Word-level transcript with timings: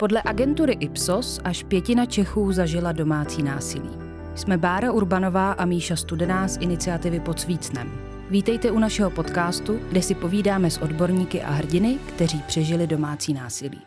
Podle 0.00 0.22
agentury 0.24 0.72
Ipsos 0.72 1.40
až 1.44 1.62
pětina 1.62 2.06
Čechů 2.06 2.52
zažila 2.52 2.92
domácí 2.92 3.42
násilí. 3.42 3.90
Jsme 4.34 4.58
Bára 4.58 4.92
Urbanová 4.92 5.52
a 5.52 5.64
Míša 5.64 5.96
Studená 5.96 6.48
z 6.48 6.56
iniciativy 6.56 7.20
Pod 7.20 7.40
Svícnem. 7.40 7.92
Vítejte 8.30 8.70
u 8.70 8.78
našeho 8.78 9.10
podcastu, 9.10 9.80
kde 9.88 10.02
si 10.02 10.14
povídáme 10.14 10.70
s 10.70 10.78
odborníky 10.78 11.42
a 11.42 11.50
hrdiny, 11.50 11.98
kteří 12.08 12.42
přežili 12.46 12.86
domácí 12.86 13.32
násilí. 13.32 13.82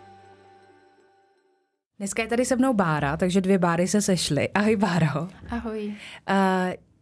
Dneska 1.98 2.22
je 2.22 2.28
tady 2.28 2.46
se 2.46 2.56
mnou 2.56 2.74
Bára, 2.74 3.18
takže 3.18 3.42
dvě 3.42 3.58
Báry 3.58 3.88
se 3.88 4.02
sešly. 4.02 4.50
Ahoj 4.50 4.76
Báro. 4.76 5.28
Ahoj. 5.50 5.88
Uh, 5.88 6.36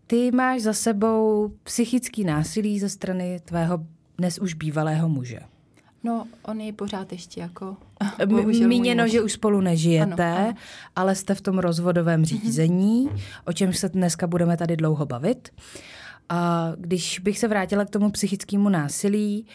ty 0.08 0.32
máš 0.32 0.62
za 0.62 0.74
sebou 0.74 1.52
psychický 1.64 2.24
násilí 2.24 2.80
ze 2.80 2.90
strany 2.90 3.40
tvého 3.46 3.80
dnes 4.18 4.40
už 4.40 4.54
bývalého 4.54 5.10
muže. 5.10 5.40
No, 6.04 6.28
on 6.44 6.62
je 6.62 6.74
pořád 6.74 7.12
ještě 7.12 7.42
jako... 7.42 7.78
Míněno, 8.68 9.08
že 9.08 9.22
už 9.22 9.34
spolu 9.34 9.62
nežijete, 9.62 10.32
ano, 10.32 10.48
ano. 10.48 10.54
ale 10.96 11.16
jste 11.16 11.36
v 11.36 11.42
tom 11.42 11.60
rozvodovém 11.60 12.20
mhm. 12.20 12.26
řízení, 12.26 13.08
mm-hmm. 13.08 13.22
o 13.46 13.54
čem 13.54 13.74
se 13.74 13.90
dneska 13.90 14.28
budeme 14.28 14.58
tady 14.58 14.78
dlouho 14.78 15.06
bavit. 15.06 15.50
A 16.30 16.72
když 16.78 17.20
bych 17.20 17.40
se 17.40 17.48
vrátila 17.48 17.86
k 17.86 17.90
tomu 17.90 18.12
psychickému 18.12 18.70
násilí, 18.70 19.46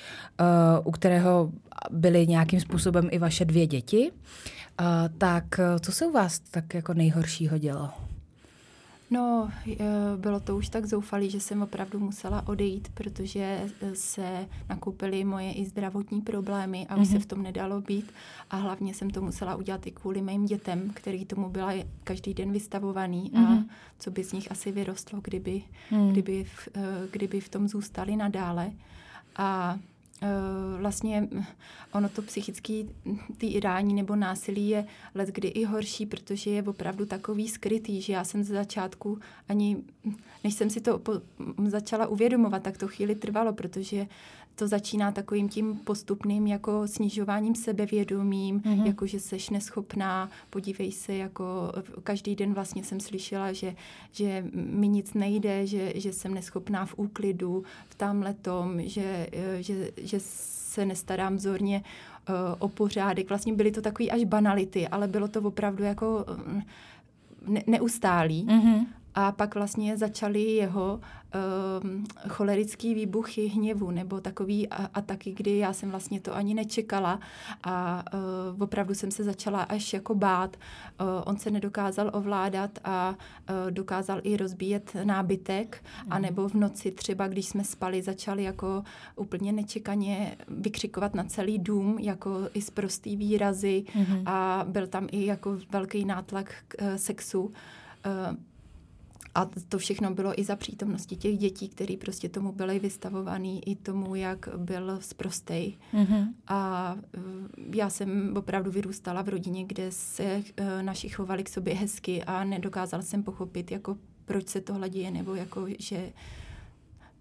uh, 0.40 0.86
u 0.86 0.90
kterého 0.90 1.52
byly 1.90 2.26
nějakým 2.26 2.60
způsobem 2.60 3.08
i 3.10 3.18
vaše 3.18 3.44
dvě 3.44 3.66
děti, 3.66 4.10
uh, 4.10 4.86
tak 5.18 5.44
uh, 5.58 5.78
co 5.80 5.92
se 5.92 6.06
u 6.06 6.12
vás 6.12 6.38
tak 6.38 6.74
jako 6.74 6.94
nejhoršího 6.94 7.58
dělo? 7.58 7.90
No, 9.14 9.50
eh, 9.66 9.76
bylo 10.16 10.40
to 10.40 10.56
už 10.56 10.68
tak 10.68 10.86
zoufalý, 10.86 11.30
že 11.30 11.40
jsem 11.40 11.62
opravdu 11.62 12.00
musela 12.00 12.48
odejít, 12.48 12.88
protože 12.94 13.66
eh, 13.80 13.94
se 13.94 14.48
nakoupily 14.68 15.24
moje 15.24 15.52
i 15.52 15.64
zdravotní 15.64 16.20
problémy 16.20 16.86
a 16.88 16.96
už 16.96 17.00
mm-hmm. 17.00 17.10
se 17.10 17.14
mhm. 17.14 17.22
v 17.22 17.26
tom 17.26 17.42
nedalo 17.42 17.80
být. 17.80 18.12
A 18.50 18.56
hlavně 18.56 18.94
jsem 18.94 19.10
to 19.10 19.22
musela 19.22 19.56
udělat 19.56 19.86
i 19.86 19.90
kvůli 19.90 20.22
mým 20.22 20.44
dětem, 20.44 20.90
který 20.94 21.24
tomu 21.24 21.48
byla 21.48 21.72
každý 22.04 22.34
den 22.34 22.52
vystavovaný 22.52 23.30
mm-hmm. 23.34 23.46
a 23.46 23.50
mhm. 23.50 23.68
co 23.98 24.10
by 24.10 24.24
z 24.24 24.32
nich 24.32 24.50
asi 24.50 24.72
vyrostlo, 24.72 25.20
kdyby, 25.24 25.62
mm. 25.90 26.10
kdyby, 26.10 26.44
v, 26.44 26.68
eh, 26.74 26.80
kdyby 27.10 27.40
v 27.40 27.48
tom 27.48 27.68
zůstali 27.68 28.16
nadále. 28.16 28.72
A 29.36 29.78
vlastně 30.78 31.28
ono 31.92 32.08
to 32.08 32.22
psychické 32.22 32.82
týrání 33.38 33.94
nebo 33.94 34.16
násilí 34.16 34.68
je 34.68 34.86
let 35.14 35.28
kdy 35.28 35.48
i 35.48 35.64
horší, 35.64 36.06
protože 36.06 36.50
je 36.50 36.62
opravdu 36.62 37.06
takový 37.06 37.48
skrytý, 37.48 38.00
že 38.00 38.12
já 38.12 38.24
jsem 38.24 38.44
z 38.44 38.48
začátku 38.48 39.18
ani, 39.48 39.76
než 40.44 40.54
jsem 40.54 40.70
si 40.70 40.80
to 40.80 40.98
po, 40.98 41.12
začala 41.66 42.06
uvědomovat, 42.06 42.62
tak 42.62 42.78
to 42.78 42.88
chvíli 42.88 43.14
trvalo, 43.14 43.52
protože 43.52 44.06
to 44.54 44.68
začíná 44.68 45.12
takovým 45.12 45.48
tím 45.48 45.76
postupným 45.76 46.46
jako 46.46 46.88
snižováním 46.88 47.54
sebevědomím, 47.54 48.60
mm-hmm. 48.60 48.86
jako 48.86 49.06
že 49.06 49.20
seš 49.20 49.50
neschopná, 49.50 50.30
podívej 50.50 50.92
se, 50.92 51.14
jako 51.14 51.72
každý 52.02 52.36
den 52.36 52.54
vlastně 52.54 52.84
jsem 52.84 53.00
slyšela, 53.00 53.52
že, 53.52 53.74
že 54.12 54.44
mi 54.54 54.88
nic 54.88 55.14
nejde, 55.14 55.66
že, 55.66 55.92
že 55.94 56.12
jsem 56.12 56.34
neschopná 56.34 56.86
v 56.86 56.94
úklidu, 56.96 57.64
v 57.88 57.94
tamhle 57.94 58.34
tom, 58.34 58.82
že, 58.82 59.26
že, 59.60 59.90
že 59.96 60.20
se 60.74 60.86
nestarám 60.86 61.36
vzorně 61.36 61.82
uh, 62.28 62.34
o 62.58 62.68
pořádek. 62.68 63.28
Vlastně 63.28 63.52
byly 63.52 63.70
to 63.70 63.82
takové 63.82 64.08
až 64.08 64.24
banality, 64.24 64.88
ale 64.88 65.08
bylo 65.08 65.28
to 65.28 65.40
opravdu 65.40 65.84
jako 65.84 66.24
ne, 67.46 67.62
neustálý. 67.66 68.46
Mm-hmm. 68.46 68.86
A 69.14 69.32
pak 69.32 69.54
vlastně 69.54 69.96
začaly 69.96 70.42
jeho 70.42 71.00
um, 71.82 72.04
cholerický 72.28 72.94
výbuchy 72.94 73.46
hněvu 73.46 73.90
nebo 73.90 74.20
takový 74.20 74.68
ataky, 74.68 75.32
kdy 75.32 75.58
já 75.58 75.72
jsem 75.72 75.90
vlastně 75.90 76.20
to 76.20 76.36
ani 76.36 76.54
nečekala 76.54 77.20
a 77.64 78.04
uh, 78.54 78.62
opravdu 78.62 78.94
jsem 78.94 79.10
se 79.10 79.24
začala 79.24 79.62
až 79.62 79.92
jako 79.92 80.14
bát. 80.14 80.56
Uh, 81.00 81.06
on 81.24 81.36
se 81.36 81.50
nedokázal 81.50 82.10
ovládat 82.14 82.78
a 82.84 83.10
uh, 83.10 83.70
dokázal 83.70 84.20
i 84.22 84.36
rozbíjet 84.36 84.96
nábytek 85.04 85.84
mm. 86.04 86.12
a 86.12 86.18
nebo 86.18 86.48
v 86.48 86.54
noci 86.54 86.90
třeba, 86.90 87.28
když 87.28 87.46
jsme 87.46 87.64
spali, 87.64 88.02
začali 88.02 88.42
jako 88.42 88.82
úplně 89.16 89.52
nečekaně 89.52 90.36
vykřikovat 90.48 91.14
na 91.14 91.24
celý 91.24 91.58
dům, 91.58 91.98
jako 91.98 92.40
i 92.54 92.62
z 92.62 92.70
prostý 92.70 93.16
výrazy 93.16 93.84
mm. 93.94 94.22
a 94.26 94.64
byl 94.68 94.86
tam 94.86 95.06
i 95.12 95.26
jako 95.26 95.58
velký 95.70 96.04
nátlak 96.04 96.54
k 96.68 96.82
uh, 96.82 96.94
sexu. 96.94 97.42
Uh, 97.42 97.52
a 99.34 99.50
to 99.68 99.78
všechno 99.78 100.14
bylo 100.14 100.40
i 100.40 100.44
za 100.44 100.56
přítomnosti 100.56 101.16
těch 101.16 101.38
dětí, 101.38 101.68
které 101.68 101.96
prostě 101.96 102.28
tomu 102.28 102.52
byly 102.52 102.78
vystavovaný, 102.78 103.68
i 103.68 103.76
tomu, 103.76 104.14
jak 104.14 104.48
byl 104.56 104.98
zprostej. 105.00 105.78
Mm-hmm. 105.94 106.28
A 106.46 106.94
eh, 107.14 107.20
já 107.74 107.90
jsem 107.90 108.36
opravdu 108.36 108.70
vyrůstala 108.70 109.22
v 109.22 109.28
rodině, 109.28 109.64
kde 109.64 109.92
se 109.92 110.42
eh, 110.56 110.82
naši 110.82 111.08
chovali 111.08 111.44
k 111.44 111.48
sobě 111.48 111.74
hezky 111.74 112.24
a 112.24 112.44
nedokázala 112.44 113.02
jsem 113.02 113.22
pochopit, 113.22 113.70
jako 113.70 113.96
proč 114.24 114.48
se 114.48 114.60
tohle 114.60 114.88
děje, 114.88 115.10
nebo 115.10 115.34
jako, 115.34 115.66
že 115.78 116.12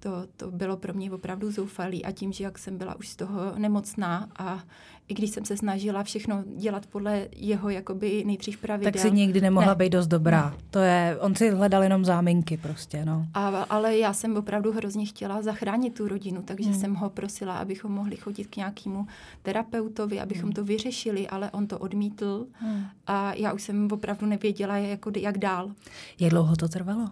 to, 0.04 0.28
to 0.38 0.52
bylo 0.52 0.78
pro 0.78 0.94
mě 0.94 1.12
opravdu 1.12 1.52
zoufalý 1.52 2.06
a 2.06 2.12
tím, 2.12 2.32
že 2.32 2.44
jak 2.44 2.58
jsem 2.58 2.78
byla 2.78 2.96
už 2.96 3.08
z 3.08 3.16
toho 3.16 3.40
nemocná 3.58 4.30
a 4.36 4.64
i 5.08 5.14
když 5.14 5.30
jsem 5.30 5.46
se 5.46 5.58
snažila 5.58 6.04
všechno 6.04 6.44
dělat 6.58 6.86
podle 6.86 7.28
jeho 7.36 7.70
jakoby 7.70 8.24
nejdřív 8.26 8.58
pravidel. 8.58 8.92
Tak 8.92 9.02
si 9.02 9.12
nikdy 9.12 9.42
nemohla 9.42 9.70
ne. 9.70 9.76
být 9.76 9.90
dost 9.90 10.08
dobrá. 10.08 10.50
Ne. 10.50 10.58
To 10.70 10.80
je, 10.80 11.18
on 11.20 11.36
si 11.36 11.50
hledal 11.50 11.84
jenom 11.84 12.06
záminky 12.06 12.58
prostě, 12.58 13.06
no. 13.06 13.28
A, 13.34 13.48
ale 13.48 13.98
já 13.98 14.14
jsem 14.14 14.38
opravdu 14.38 14.72
hrozně 14.72 15.06
chtěla 15.06 15.42
zachránit 15.42 15.94
tu 15.94 16.08
rodinu, 16.08 16.42
takže 16.42 16.70
hmm. 16.70 16.80
jsem 16.80 16.96
ho 16.96 17.10
prosila, 17.10 17.58
abychom 17.58 17.92
mohli 17.92 18.16
chodit 18.16 18.48
k 18.48 18.56
nějakému 18.56 19.08
terapeutovi, 19.42 20.20
abychom 20.20 20.44
hmm. 20.44 20.54
to 20.54 20.64
vyřešili, 20.64 21.28
ale 21.28 21.52
on 21.52 21.68
to 21.68 21.80
odmítl 21.80 22.48
hmm. 22.52 22.86
a 23.08 23.34
já 23.34 23.54
už 23.54 23.62
jsem 23.62 23.88
opravdu 23.92 24.26
nevěděla, 24.26 24.78
jako, 24.78 25.12
jak 25.18 25.38
dál. 25.38 25.72
Jak 26.20 26.30
dlouho 26.30 26.56
to 26.56 26.68
trvalo? 26.68 27.10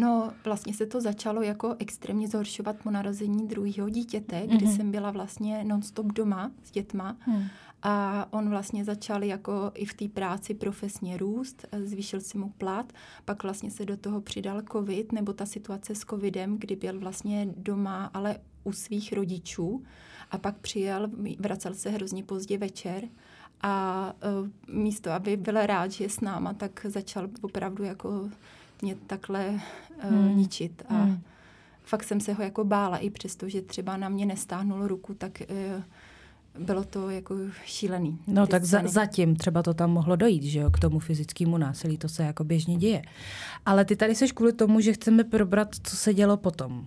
No, 0.00 0.32
vlastně 0.44 0.74
se 0.74 0.86
to 0.86 1.00
začalo 1.00 1.42
jako 1.42 1.76
extrémně 1.78 2.28
zhoršovat 2.28 2.76
po 2.82 2.90
narození 2.90 3.48
druhého 3.48 3.88
dítěte, 3.88 4.46
kdy 4.46 4.66
mm-hmm. 4.66 4.76
jsem 4.76 4.90
byla 4.90 5.10
vlastně 5.10 5.64
nonstop 5.64 6.06
doma 6.06 6.50
s 6.62 6.70
dětma. 6.70 7.16
Mm. 7.26 7.42
A 7.82 8.26
on 8.30 8.50
vlastně 8.50 8.84
začal 8.84 9.24
jako 9.24 9.70
i 9.74 9.84
v 9.84 9.94
té 9.94 10.08
práci 10.08 10.54
profesně 10.54 11.16
růst, 11.16 11.66
zvýšil 11.84 12.20
si 12.20 12.38
mu 12.38 12.48
plat, 12.48 12.92
pak 13.24 13.42
vlastně 13.42 13.70
se 13.70 13.84
do 13.84 13.96
toho 13.96 14.20
přidal 14.20 14.62
covid, 14.72 15.12
nebo 15.12 15.32
ta 15.32 15.46
situace 15.46 15.94
s 15.94 16.00
covidem, 16.00 16.58
kdy 16.58 16.76
byl 16.76 17.00
vlastně 17.00 17.48
doma, 17.56 18.10
ale 18.14 18.36
u 18.64 18.72
svých 18.72 19.12
rodičů 19.12 19.84
a 20.30 20.38
pak 20.38 20.58
přijel, 20.58 21.10
vracel 21.38 21.74
se 21.74 21.90
hrozně 21.90 22.24
pozdě 22.24 22.58
večer 22.58 23.08
a 23.62 24.14
uh, 24.40 24.74
místo, 24.74 25.10
aby 25.10 25.36
byl 25.36 25.66
rád, 25.66 25.92
že 25.92 26.04
je 26.04 26.10
s 26.10 26.20
náma, 26.20 26.54
tak 26.54 26.86
začal 26.88 27.28
opravdu 27.42 27.84
jako 27.84 28.30
mě 28.82 28.96
takhle 29.06 29.48
uh, 29.48 30.10
hmm. 30.10 30.36
ničit. 30.36 30.82
A 30.88 30.94
hmm. 30.94 31.20
fakt 31.84 32.04
jsem 32.04 32.20
se 32.20 32.32
ho 32.32 32.42
jako 32.42 32.64
bála, 32.64 32.96
i 32.96 33.10
přesto, 33.10 33.48
že 33.48 33.62
třeba 33.62 33.96
na 33.96 34.08
mě 34.08 34.26
nestáhnul 34.26 34.88
ruku, 34.88 35.14
tak 35.14 35.42
uh, 35.76 35.82
bylo 36.58 36.84
to 36.84 37.10
jako 37.10 37.34
šílený. 37.64 38.18
No 38.26 38.46
tak 38.46 38.64
za, 38.64 38.82
zatím 38.84 39.36
třeba 39.36 39.62
to 39.62 39.74
tam 39.74 39.90
mohlo 39.90 40.16
dojít, 40.16 40.42
že 40.42 40.60
jo, 40.60 40.70
k 40.70 40.78
tomu 40.78 40.98
fyzickému 40.98 41.58
násilí, 41.58 41.98
to 41.98 42.08
se 42.08 42.22
jako 42.22 42.44
běžně 42.44 42.76
děje. 42.76 43.02
Ale 43.66 43.84
ty 43.84 43.96
tady 43.96 44.14
seš 44.14 44.32
kvůli 44.32 44.52
tomu, 44.52 44.80
že 44.80 44.92
chceme 44.92 45.24
probrat, 45.24 45.68
co 45.82 45.96
se 45.96 46.14
dělo 46.14 46.36
potom. 46.36 46.86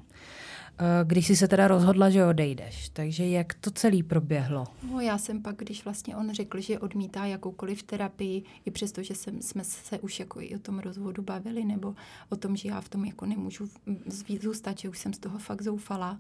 Eh, 0.84 1.06
když 1.06 1.28
jsi 1.28 1.36
se 1.36 1.48
teda 1.48 1.68
rozhodla, 1.68 2.10
že 2.10 2.26
odejdeš. 2.26 2.90
Takže 2.90 3.28
jak 3.28 3.54
to 3.54 3.72
celé 3.72 4.04
proběhlo? 4.04 4.68
No, 4.92 5.00
já 5.00 5.18
jsem 5.18 5.42
pak, 5.42 5.56
když 5.56 5.86
vlastně 5.86 6.16
on 6.16 6.34
řekl, 6.34 6.62
že 6.62 6.80
odmítá 6.80 7.26
jakoukoliv 7.26 7.84
terapii, 7.84 8.44
i 8.66 8.72
přesto, 8.72 9.04
že 9.04 9.16
jsem, 9.16 9.42
jsme 9.42 9.64
se 9.64 10.00
už 10.00 10.20
jako 10.20 10.42
i 10.42 10.56
o 10.56 10.60
tom 10.60 10.80
rozvodu 10.80 11.24
bavili, 11.24 11.66
nebo 11.66 11.96
o 12.30 12.36
tom, 12.36 12.56
že 12.56 12.70
já 12.70 12.82
v 12.82 12.90
tom 12.90 13.06
jako 13.06 13.26
nemůžu 13.26 13.70
zůstat, 14.42 14.80
že 14.80 14.90
už 14.90 15.00
jsem 15.00 15.14
z 15.14 15.20
toho 15.20 15.40
fakt 15.40 15.62
zoufala, 15.62 16.20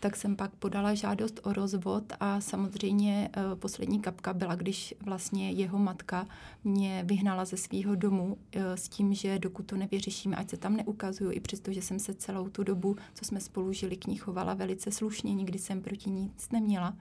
tak 0.00 0.16
jsem 0.16 0.36
pak 0.36 0.50
podala 0.50 0.94
žádost 0.94 1.40
o 1.42 1.52
rozvod 1.52 2.12
a 2.20 2.40
samozřejmě 2.40 3.30
uh, 3.36 3.58
poslední 3.58 4.00
kapka 4.00 4.32
byla, 4.32 4.54
když 4.54 4.94
vlastně 5.00 5.50
jeho 5.50 5.78
matka 5.78 6.26
mě 6.64 7.02
vyhnala 7.06 7.44
ze 7.44 7.56
svého 7.56 7.94
domu 7.94 8.24
uh, 8.26 8.62
s 8.62 8.88
tím, 8.88 9.14
že 9.14 9.38
dokud 9.38 9.66
to 9.66 9.76
nevyřešíme, 9.76 10.36
ať 10.36 10.50
se 10.50 10.56
tam 10.56 10.76
neukazuju, 10.76 11.30
i 11.32 11.40
přesto, 11.40 11.72
že 11.72 11.82
jsem 11.82 11.98
se 11.98 12.14
celou 12.14 12.48
tu 12.48 12.62
dobu, 12.62 12.96
co 13.14 13.24
jsme 13.24 13.40
spolu 13.40 13.72
žili, 13.72 13.96
k 13.96 14.06
ní 14.06 14.16
chovala 14.16 14.54
velice 14.54 14.90
slušně, 14.90 15.34
nikdy 15.34 15.58
jsem 15.58 15.82
proti 15.82 16.10
nic 16.10 16.50
neměla 16.50 16.96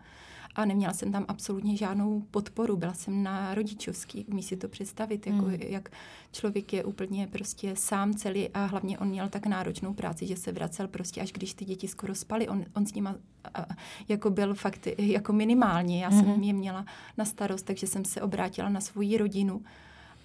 a 0.56 0.66
neměla 0.66 0.94
jsem 0.94 1.12
tam 1.12 1.26
absolutně 1.28 1.78
žádnou 1.78 2.22
podporu. 2.32 2.78
Byla 2.78 2.94
jsem 2.94 3.24
na 3.24 3.54
rodičovský, 3.54 4.26
umí 4.26 4.44
si 4.44 4.58
to 4.58 4.68
představit, 4.68 5.28
jako, 5.28 5.46
hmm. 5.46 5.54
jak 5.62 5.90
člověk 6.32 6.74
je 6.74 6.84
úplně 6.84 7.28
prostě 7.28 7.76
sám 7.76 8.14
celý 8.14 8.50
a 8.50 8.66
hlavně 8.66 9.00
on 9.00 9.08
měl 9.08 9.30
tak 9.30 9.46
náročnou 9.46 9.94
práci, 9.94 10.28
že 10.28 10.38
se 10.38 10.52
vracel 10.52 10.88
prostě 10.88 11.22
až 11.22 11.32
když 11.32 11.54
ty 11.54 11.66
děti 11.66 11.88
skoro 11.88 12.16
spaly. 12.16 12.48
On, 12.48 12.66
on 12.76 12.86
s 12.86 12.94
nima 12.94 13.16
a, 13.54 13.66
jako 14.08 14.30
byl 14.30 14.54
fakt 14.54 14.88
jako 14.98 15.34
minimálně. 15.34 16.04
Já 16.04 16.10
hmm. 16.10 16.20
jsem 16.20 16.44
je 16.44 16.54
měla 16.54 16.86
na 17.18 17.26
starost, 17.26 17.66
takže 17.66 17.88
jsem 17.88 18.06
se 18.06 18.22
obrátila 18.22 18.70
na 18.70 18.82
svoji 18.82 19.18
rodinu 19.18 19.62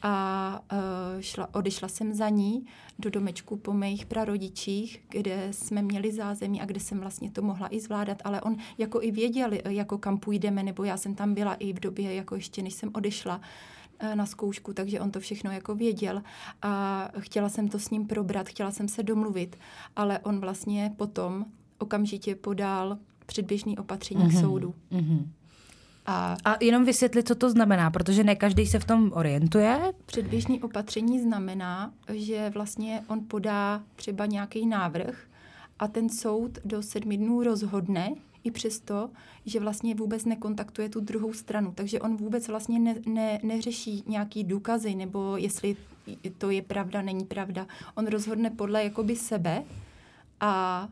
a 0.06 0.60
uh, 0.72 1.20
šla, 1.20 1.54
odešla 1.54 1.88
jsem 1.88 2.14
za 2.14 2.28
ní 2.28 2.66
do 2.98 3.10
domečku 3.10 3.56
po 3.56 3.72
mých 3.72 4.06
prarodičích, 4.06 5.04
kde 5.08 5.48
jsme 5.50 5.82
měli 5.82 6.12
zázemí 6.12 6.60
a 6.60 6.64
kde 6.64 6.80
jsem 6.80 7.00
vlastně 7.00 7.30
to 7.30 7.42
mohla 7.42 7.74
i 7.74 7.80
zvládat, 7.80 8.22
ale 8.24 8.40
on 8.40 8.56
jako 8.78 9.02
i 9.02 9.10
věděl, 9.10 9.50
jako 9.64 9.98
kam 9.98 10.18
půjdeme, 10.18 10.62
nebo 10.62 10.84
já 10.84 10.96
jsem 10.96 11.14
tam 11.14 11.34
byla 11.34 11.54
i 11.54 11.72
v 11.72 11.80
době, 11.80 12.14
jako 12.14 12.34
ještě 12.34 12.62
než 12.62 12.74
jsem 12.74 12.90
odešla 12.94 13.40
eh, 13.98 14.16
na 14.16 14.26
zkoušku, 14.26 14.72
takže 14.72 15.00
on 15.00 15.10
to 15.10 15.20
všechno 15.20 15.52
jako 15.52 15.74
věděl 15.74 16.22
a 16.62 17.08
chtěla 17.18 17.48
jsem 17.48 17.68
to 17.68 17.78
s 17.78 17.90
ním 17.90 18.06
probrat, 18.06 18.48
chtěla 18.48 18.70
jsem 18.70 18.88
se 18.88 19.02
domluvit, 19.02 19.56
ale 19.96 20.18
on 20.18 20.40
vlastně 20.40 20.92
potom 20.96 21.44
okamžitě 21.78 22.34
podal 22.34 22.98
předběžný 23.26 23.78
opatření 23.78 24.24
mm-hmm. 24.24 24.30
k 24.30 24.32
mhm. 24.32 24.40
soudu. 24.40 24.74
Mm-hmm. 24.92 25.26
A, 26.06 26.36
a 26.44 26.64
jenom 26.64 26.84
vysvětlit, 26.84 27.28
co 27.28 27.34
to 27.34 27.50
znamená, 27.50 27.90
protože 27.90 28.24
ne 28.24 28.36
každý 28.36 28.66
se 28.66 28.78
v 28.78 28.84
tom 28.84 29.12
orientuje. 29.14 29.92
Předběžný 30.06 30.62
opatření 30.62 31.20
znamená, 31.20 31.92
že 32.12 32.50
vlastně 32.54 33.04
on 33.08 33.20
podá 33.28 33.82
třeba 33.96 34.26
nějaký 34.26 34.66
návrh 34.66 35.24
a 35.78 35.88
ten 35.88 36.08
soud 36.08 36.58
do 36.64 36.82
sedmi 36.82 37.16
dnů 37.16 37.42
rozhodne, 37.42 38.14
i 38.44 38.50
přesto, 38.50 39.10
že 39.46 39.60
vlastně 39.60 39.94
vůbec 39.94 40.24
nekontaktuje 40.24 40.88
tu 40.88 41.00
druhou 41.00 41.32
stranu. 41.32 41.72
Takže 41.74 42.00
on 42.00 42.16
vůbec 42.16 42.48
vlastně 42.48 42.78
ne, 42.78 42.94
ne, 43.06 43.40
neřeší 43.42 44.04
nějaký 44.06 44.44
důkazy, 44.44 44.94
nebo 44.94 45.36
jestli 45.36 45.76
to 46.38 46.50
je 46.50 46.62
pravda, 46.62 47.02
není 47.02 47.24
pravda. 47.24 47.66
On 47.94 48.06
rozhodne 48.06 48.50
podle 48.50 48.84
jakoby 48.84 49.16
sebe 49.16 49.64
a 50.40 50.88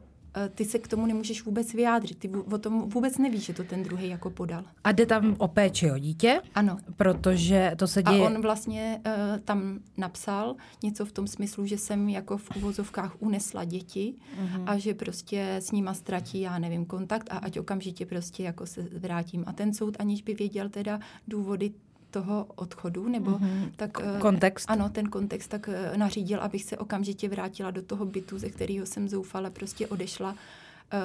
ty 0.54 0.64
se 0.64 0.78
k 0.78 0.88
tomu 0.88 1.06
nemůžeš 1.06 1.44
vůbec 1.44 1.74
vyjádřit. 1.74 2.18
Ty 2.18 2.28
o 2.28 2.58
tom 2.58 2.88
vůbec 2.88 3.18
nevíš, 3.18 3.44
že 3.44 3.54
to 3.54 3.64
ten 3.64 3.82
druhý 3.82 4.08
jako 4.08 4.30
podal. 4.30 4.64
A 4.84 4.92
jde 4.92 5.06
tam 5.06 5.36
o 5.38 5.48
péči 5.48 5.90
o 5.90 5.98
dítě? 5.98 6.40
Ano. 6.54 6.78
Protože 6.96 7.72
to 7.76 7.86
se 7.86 8.02
děje... 8.02 8.22
A 8.22 8.26
on 8.26 8.42
vlastně 8.42 9.00
uh, 9.06 9.12
tam 9.44 9.78
napsal 9.96 10.56
něco 10.82 11.04
v 11.04 11.12
tom 11.12 11.26
smyslu, 11.26 11.66
že 11.66 11.78
jsem 11.78 12.08
jako 12.08 12.36
v 12.38 12.56
uvozovkách 12.56 13.16
unesla 13.18 13.64
děti 13.64 14.14
uh-huh. 14.14 14.62
a 14.66 14.78
že 14.78 14.94
prostě 14.94 15.56
s 15.56 15.72
nima 15.72 15.94
ztratí, 15.94 16.40
já 16.40 16.58
nevím, 16.58 16.84
kontakt 16.84 17.28
a 17.30 17.38
ať 17.38 17.58
okamžitě 17.58 18.06
prostě 18.06 18.42
jako 18.42 18.66
se 18.66 18.82
vrátím. 18.82 19.44
A 19.46 19.52
ten 19.52 19.74
soud, 19.74 19.96
aniž 19.98 20.22
by 20.22 20.34
věděl 20.34 20.68
teda 20.68 21.00
důvody 21.28 21.72
toho 22.12 22.46
odchodu, 22.54 23.08
nebo 23.08 23.30
mm-hmm. 23.30 23.72
tak... 23.76 23.90
Eh, 24.00 24.20
kontext. 24.20 24.70
Ano, 24.70 24.88
ten 24.88 25.08
kontext 25.08 25.50
tak 25.50 25.68
eh, 25.68 25.96
nařídil, 25.96 26.40
abych 26.40 26.64
se 26.64 26.78
okamžitě 26.78 27.28
vrátila 27.28 27.70
do 27.70 27.82
toho 27.82 28.04
bytu, 28.06 28.38
ze 28.38 28.48
kterého 28.50 28.86
jsem 28.86 29.08
zoufala, 29.08 29.50
prostě 29.50 29.86
odešla 29.86 30.34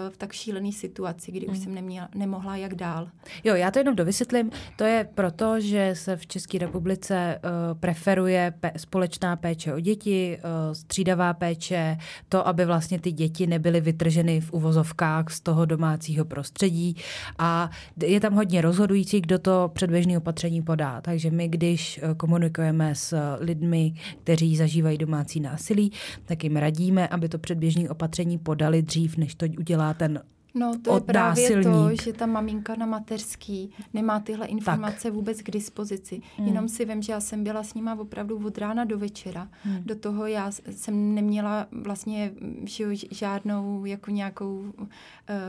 v 0.10 0.18
tak 0.18 0.34
šílené 0.34 0.72
situaci, 0.72 1.32
kdy 1.32 1.46
mm. 1.46 1.52
už 1.52 1.58
hmm. 1.58 1.64
jsem 1.64 1.76
neměla, 1.76 2.10
nemohla 2.16 2.56
jak 2.56 2.76
dál. 2.76 3.08
Jo, 3.44 3.56
já 3.56 3.72
to 3.72 3.80
jenom 3.80 3.96
dovysvětlím. 3.96 4.52
To 4.76 4.84
je 4.84 5.08
proto, 5.16 5.60
že 5.60 5.92
se 5.94 6.18
v 6.18 6.28
České 6.28 6.58
republice 6.58 7.40
uh, 7.44 7.80
preferuje 7.80 8.54
pe- 8.62 8.72
společná 8.78 9.36
péče 9.36 9.74
o 9.74 9.80
děti, 9.80 10.38
uh, 10.38 10.74
střídavá 10.74 11.34
péče, 11.34 11.98
to, 12.30 12.48
aby 12.48 12.66
vlastně 12.66 13.00
ty 13.00 13.12
děti 13.12 13.48
nebyly 13.48 13.82
vytrženy 13.82 14.42
v 14.42 14.54
uvozovkách 14.54 15.30
z 15.30 15.40
toho 15.40 15.66
domácího 15.66 16.26
prostředí 16.26 16.96
a 17.38 17.70
je 18.04 18.20
tam 18.20 18.34
hodně 18.34 18.62
rozhodující, 18.62 19.22
kdo 19.22 19.40
to 19.40 19.72
předběžné 19.74 20.18
opatření 20.18 20.62
podá. 20.62 21.02
Takže 21.02 21.32
my, 21.32 21.48
když 21.48 22.00
komunikujeme 22.18 22.96
s 22.96 23.36
lidmi, 23.40 23.94
kteří 24.24 24.58
zažívají 24.58 24.98
domácí 24.98 25.40
násilí, 25.40 25.92
tak 26.26 26.44
jim 26.44 26.56
radíme, 26.56 27.08
aby 27.08 27.30
to 27.30 27.38
předběžné 27.38 27.90
opatření 27.90 28.38
podali 28.38 28.82
dřív, 28.82 29.18
než 29.18 29.36
to 29.36 29.46
udělá 29.60 29.77
dělá 29.78 29.94
ten 29.94 30.24
No 30.54 30.80
to 30.82 30.96
je 30.96 31.02
právě 31.02 31.44
násilník. 31.44 32.00
to, 32.00 32.04
že 32.04 32.14
ta 32.14 32.26
maminka 32.26 32.76
na 32.76 32.86
mateřský 32.86 33.72
nemá 33.94 34.20
tyhle 34.20 34.48
informace 34.48 35.04
tak. 35.04 35.14
vůbec 35.14 35.42
k 35.42 35.52
dispozici. 35.52 36.22
Hmm. 36.38 36.48
Jenom 36.48 36.70
si 36.70 36.86
vím, 36.86 37.02
že 37.02 37.14
já 37.14 37.20
jsem 37.20 37.44
byla 37.44 37.64
s 37.64 37.74
nima 37.74 38.00
opravdu 38.00 38.46
od 38.46 38.58
rána 38.58 38.86
do 38.86 38.98
večera. 38.98 39.50
Hmm. 39.64 39.84
Do 39.86 39.96
toho 39.96 40.26
já 40.26 40.52
jsem 40.72 41.16
neměla 41.16 41.68
vlastně 41.72 42.32
že 42.64 42.88
žádnou 43.12 43.86
jako 43.86 44.12
nějakou 44.12 44.58
uh, 44.58 44.86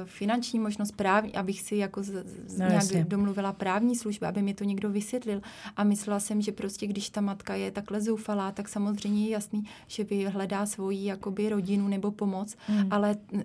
finanční 0.04 0.58
možnost 0.58 0.92
právní, 0.92 1.34
abych 1.34 1.60
si 1.60 1.76
jako 1.76 2.02
z, 2.02 2.24
z, 2.46 2.58
no, 2.58 2.66
nějak 2.66 2.72
jasně. 2.72 3.04
domluvila 3.04 3.52
právní 3.52 3.96
služby, 3.96 4.26
aby 4.26 4.42
mi 4.42 4.54
to 4.54 4.64
někdo 4.64 4.90
vysvětlil. 4.90 5.42
A 5.76 5.84
myslela 5.84 6.20
jsem, 6.20 6.42
že 6.42 6.52
prostě 6.52 6.86
když 6.86 7.10
ta 7.10 7.20
matka 7.20 7.54
je 7.54 7.70
takhle 7.70 8.00
zoufalá, 8.00 8.52
tak 8.52 8.68
samozřejmě 8.68 9.24
je 9.24 9.30
jasný, 9.30 9.64
že 9.86 10.04
hledá 10.28 10.66
svoji 10.66 11.04
jakoby 11.04 11.48
rodinu 11.48 11.88
nebo 11.88 12.10
pomoc, 12.10 12.56
hmm. 12.66 12.88
ale 12.90 13.16
uh, 13.32 13.40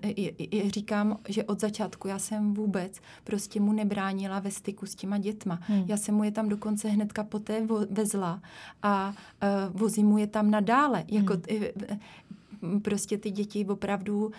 říkám, 0.69 1.17
že 1.29 1.42
od 1.45 1.61
začátku 1.61 2.07
já 2.07 2.19
jsem 2.19 2.53
vůbec 2.53 2.99
prostě 3.23 3.59
mu 3.59 3.73
nebránila 3.73 4.39
ve 4.39 4.51
styku 4.51 4.85
s 4.85 4.95
těma 4.95 5.17
dětma. 5.17 5.59
Hmm. 5.61 5.83
Já 5.87 5.97
jsem 5.97 6.15
mu 6.15 6.23
je 6.23 6.31
tam 6.31 6.49
dokonce 6.49 6.89
hnedka 6.89 7.23
poté 7.23 7.65
vo- 7.65 7.87
vezla 7.89 8.41
a 8.83 9.09
uh, 9.09 9.79
vozím 9.81 10.07
mu 10.07 10.17
je 10.17 10.27
tam 10.27 10.51
nadále. 10.51 11.03
Jako, 11.07 11.33
hmm. 12.61 12.81
prostě 12.81 13.17
ty 13.17 13.31
děti 13.31 13.65
opravdu 13.65 14.25
uh, 14.25 14.31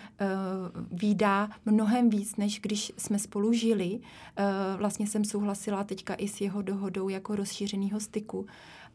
výdá 0.91 1.49
mnohem 1.65 2.09
víc, 2.09 2.35
než 2.35 2.59
když 2.61 2.93
jsme 2.97 3.19
spolu 3.19 3.53
žili. 3.53 3.99
Uh, 3.99 4.79
vlastně 4.79 5.07
jsem 5.07 5.25
souhlasila 5.25 5.83
teďka 5.83 6.13
i 6.13 6.27
s 6.27 6.41
jeho 6.41 6.61
dohodou 6.61 7.09
jako 7.09 7.35
rozšířeného 7.35 7.99
styku. 7.99 8.45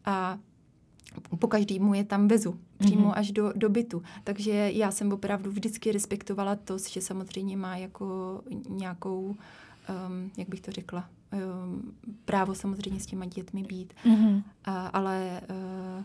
A 0.04 0.38
po 1.38 1.46
každému 1.46 1.94
je 1.94 2.04
tam 2.04 2.28
vezu, 2.28 2.58
přímo 2.78 3.08
mm-hmm. 3.08 3.18
až 3.18 3.32
do, 3.32 3.52
do 3.56 3.68
bytu. 3.68 4.02
Takže 4.24 4.70
já 4.72 4.90
jsem 4.90 5.12
opravdu 5.12 5.50
vždycky 5.50 5.92
respektovala 5.92 6.56
to, 6.56 6.78
že 6.78 7.00
samozřejmě 7.00 7.56
má 7.56 7.76
jako 7.76 8.40
nějakou, 8.68 9.24
um, 9.24 10.30
jak 10.36 10.48
bych 10.48 10.60
to 10.60 10.70
řekla, 10.70 11.08
um, 11.32 11.92
právo 12.24 12.54
samozřejmě 12.54 13.00
s 13.00 13.06
těma 13.06 13.24
dětmi 13.24 13.62
být. 13.62 13.94
Mm-hmm. 14.04 14.42
A, 14.64 14.86
ale 14.86 15.40
uh, 15.50 16.04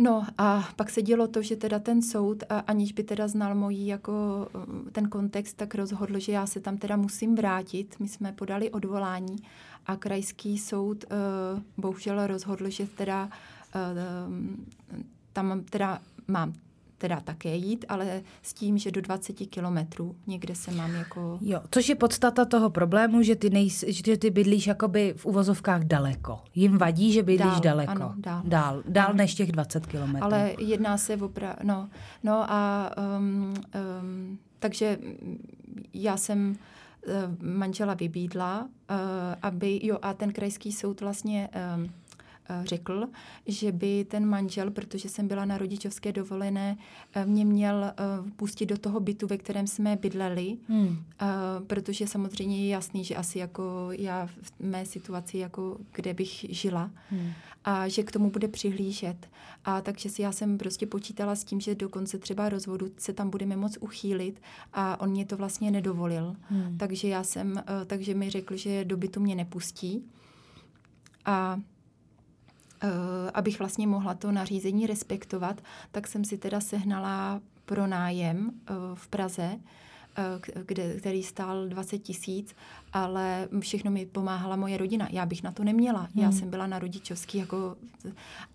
No 0.00 0.26
a 0.38 0.68
pak 0.76 0.90
se 0.90 1.02
dělo 1.02 1.28
to, 1.28 1.42
že 1.42 1.56
teda 1.56 1.78
ten 1.78 2.02
soud, 2.02 2.44
a 2.48 2.58
aniž 2.58 2.92
by 2.92 3.02
teda 3.02 3.28
znal 3.28 3.54
mojí 3.54 3.86
jako 3.86 4.48
um, 4.54 4.90
ten 4.92 5.08
kontext, 5.08 5.56
tak 5.56 5.74
rozhodl, 5.74 6.18
že 6.18 6.32
já 6.32 6.46
se 6.46 6.60
tam 6.60 6.76
teda 6.76 6.96
musím 6.96 7.34
vrátit. 7.34 7.96
My 7.98 8.08
jsme 8.08 8.32
podali 8.32 8.70
odvolání 8.70 9.36
a 9.86 9.96
krajský 9.96 10.58
soud 10.58 11.04
uh, 11.04 11.62
bohužel 11.76 12.26
rozhodl, 12.26 12.70
že 12.70 12.86
teda 12.86 13.28
Eh, 13.28 13.57
tam 15.32 15.64
teda 15.70 16.00
mám 16.28 16.52
teda 16.98 17.20
také 17.20 17.56
jít, 17.56 17.84
ale 17.88 18.22
s 18.42 18.54
tím, 18.54 18.78
že 18.78 18.90
do 18.90 19.00
20 19.00 19.32
kilometrů 19.32 20.16
někde 20.26 20.54
se 20.54 20.70
mám 20.70 20.94
jako... 20.94 21.38
Jo, 21.40 21.60
což 21.70 21.88
je 21.88 21.94
podstata 21.94 22.44
toho 22.44 22.70
problému, 22.70 23.22
že 23.22 23.36
ty, 23.36 23.50
nejs, 23.50 23.84
že 23.88 24.16
ty 24.16 24.30
bydlíš 24.30 24.66
jakoby 24.66 25.14
v 25.16 25.26
uvozovkách 25.26 25.84
daleko. 25.84 26.40
Jim 26.54 26.78
vadí, 26.78 27.12
že 27.12 27.22
bydlíš 27.22 27.52
dál, 27.52 27.60
daleko. 27.60 27.90
Ano, 27.90 28.14
dál. 28.16 28.42
Dál, 28.44 28.82
dál 28.88 29.08
ano. 29.08 29.16
než 29.16 29.34
těch 29.34 29.52
20 29.52 29.86
kilometrů. 29.86 30.24
Ale 30.24 30.52
jedná 30.58 30.98
se 30.98 31.16
opravdu... 31.16 31.60
No, 31.62 31.88
no 32.22 32.44
a 32.52 32.90
um, 33.18 33.54
um, 34.02 34.38
takže 34.58 34.98
já 35.94 36.16
jsem 36.16 36.50
uh, 36.50 37.14
manžela 37.42 37.94
vybídla, 37.94 38.62
uh, 38.62 38.96
aby... 39.42 39.80
Jo, 39.82 39.98
a 40.02 40.14
ten 40.14 40.32
krajský 40.32 40.72
soud 40.72 41.00
vlastně... 41.00 41.48
Um, 41.76 41.90
Eh, 41.90 42.07
řekl, 42.64 43.06
že 43.46 43.72
by 43.72 44.04
ten 44.04 44.26
manžel, 44.26 44.70
protože 44.70 45.08
jsem 45.08 45.28
byla 45.28 45.44
na 45.44 45.58
rodičovské 45.58 46.12
dovolené, 46.12 46.76
eh, 47.14 47.26
mě 47.26 47.44
měl 47.44 47.84
eh, 47.84 47.94
pustit 48.36 48.66
do 48.66 48.78
toho 48.78 49.00
bytu, 49.00 49.26
ve 49.26 49.38
kterém 49.38 49.66
jsme 49.66 49.96
bydleli, 49.96 50.56
hmm. 50.68 51.04
protože 51.66 52.06
samozřejmě 52.06 52.64
je 52.64 52.68
jasný, 52.68 53.04
že 53.04 53.16
asi 53.16 53.38
jako 53.38 53.88
já 53.92 54.26
v 54.26 54.52
mé 54.60 54.86
situaci, 54.86 55.38
jako 55.38 55.78
kde 55.92 56.14
bych 56.14 56.46
žila, 56.48 56.90
hmm. 57.10 57.30
a 57.64 57.88
že 57.88 58.02
k 58.02 58.12
tomu 58.12 58.30
bude 58.30 58.48
přihlížet. 58.48 59.28
A 59.64 59.80
takže 59.80 60.10
si 60.10 60.22
já 60.22 60.32
jsem 60.32 60.58
prostě 60.58 60.86
počítala 60.86 61.34
s 61.34 61.44
tím, 61.44 61.60
že 61.60 61.74
dokonce 61.74 62.18
třeba 62.18 62.48
rozvodu 62.48 62.86
se 62.96 63.12
tam 63.12 63.30
budeme 63.30 63.56
moc 63.56 63.78
uchýlit 63.80 64.42
a 64.72 65.00
on 65.00 65.10
mě 65.10 65.26
to 65.26 65.36
vlastně 65.36 65.70
nedovolil. 65.70 66.36
Hmm. 66.48 66.78
Takže 66.78 67.08
já 67.08 67.24
jsem, 67.24 67.62
takže 67.86 68.14
mi 68.14 68.30
řekl, 68.30 68.56
že 68.56 68.84
do 68.84 68.96
bytu 68.96 69.20
mě 69.20 69.34
nepustí. 69.34 70.04
A 71.24 71.58
Eh, 71.58 71.77
abych 73.34 73.58
vlastně 73.58 73.86
mohla 73.86 74.14
to 74.14 74.32
nařízení 74.32 74.86
respektovat, 74.86 75.60
tak 75.92 76.06
jsem 76.06 76.24
si 76.24 76.38
teda 76.38 76.60
sehnala 76.60 77.40
pronájem 77.68 78.50
eh, 78.50 78.74
v 78.94 79.08
Praze, 79.08 79.50
eh, 79.52 79.58
kde, 80.66 80.94
který 80.94 81.22
stál 81.22 81.68
20 81.68 81.98
tisíc, 81.98 82.54
ale 82.92 83.48
všechno 83.60 83.90
mi 83.90 84.06
pomáhala 84.06 84.56
moje 84.56 84.76
rodina. 84.76 85.08
Já 85.10 85.26
bych 85.26 85.42
na 85.42 85.52
to 85.52 85.64
neměla. 85.64 86.00
Hmm. 86.00 86.24
Já 86.24 86.32
jsem 86.32 86.50
byla 86.50 86.66
na 86.66 86.78
rodičovský 86.78 87.38
jako, 87.38 87.76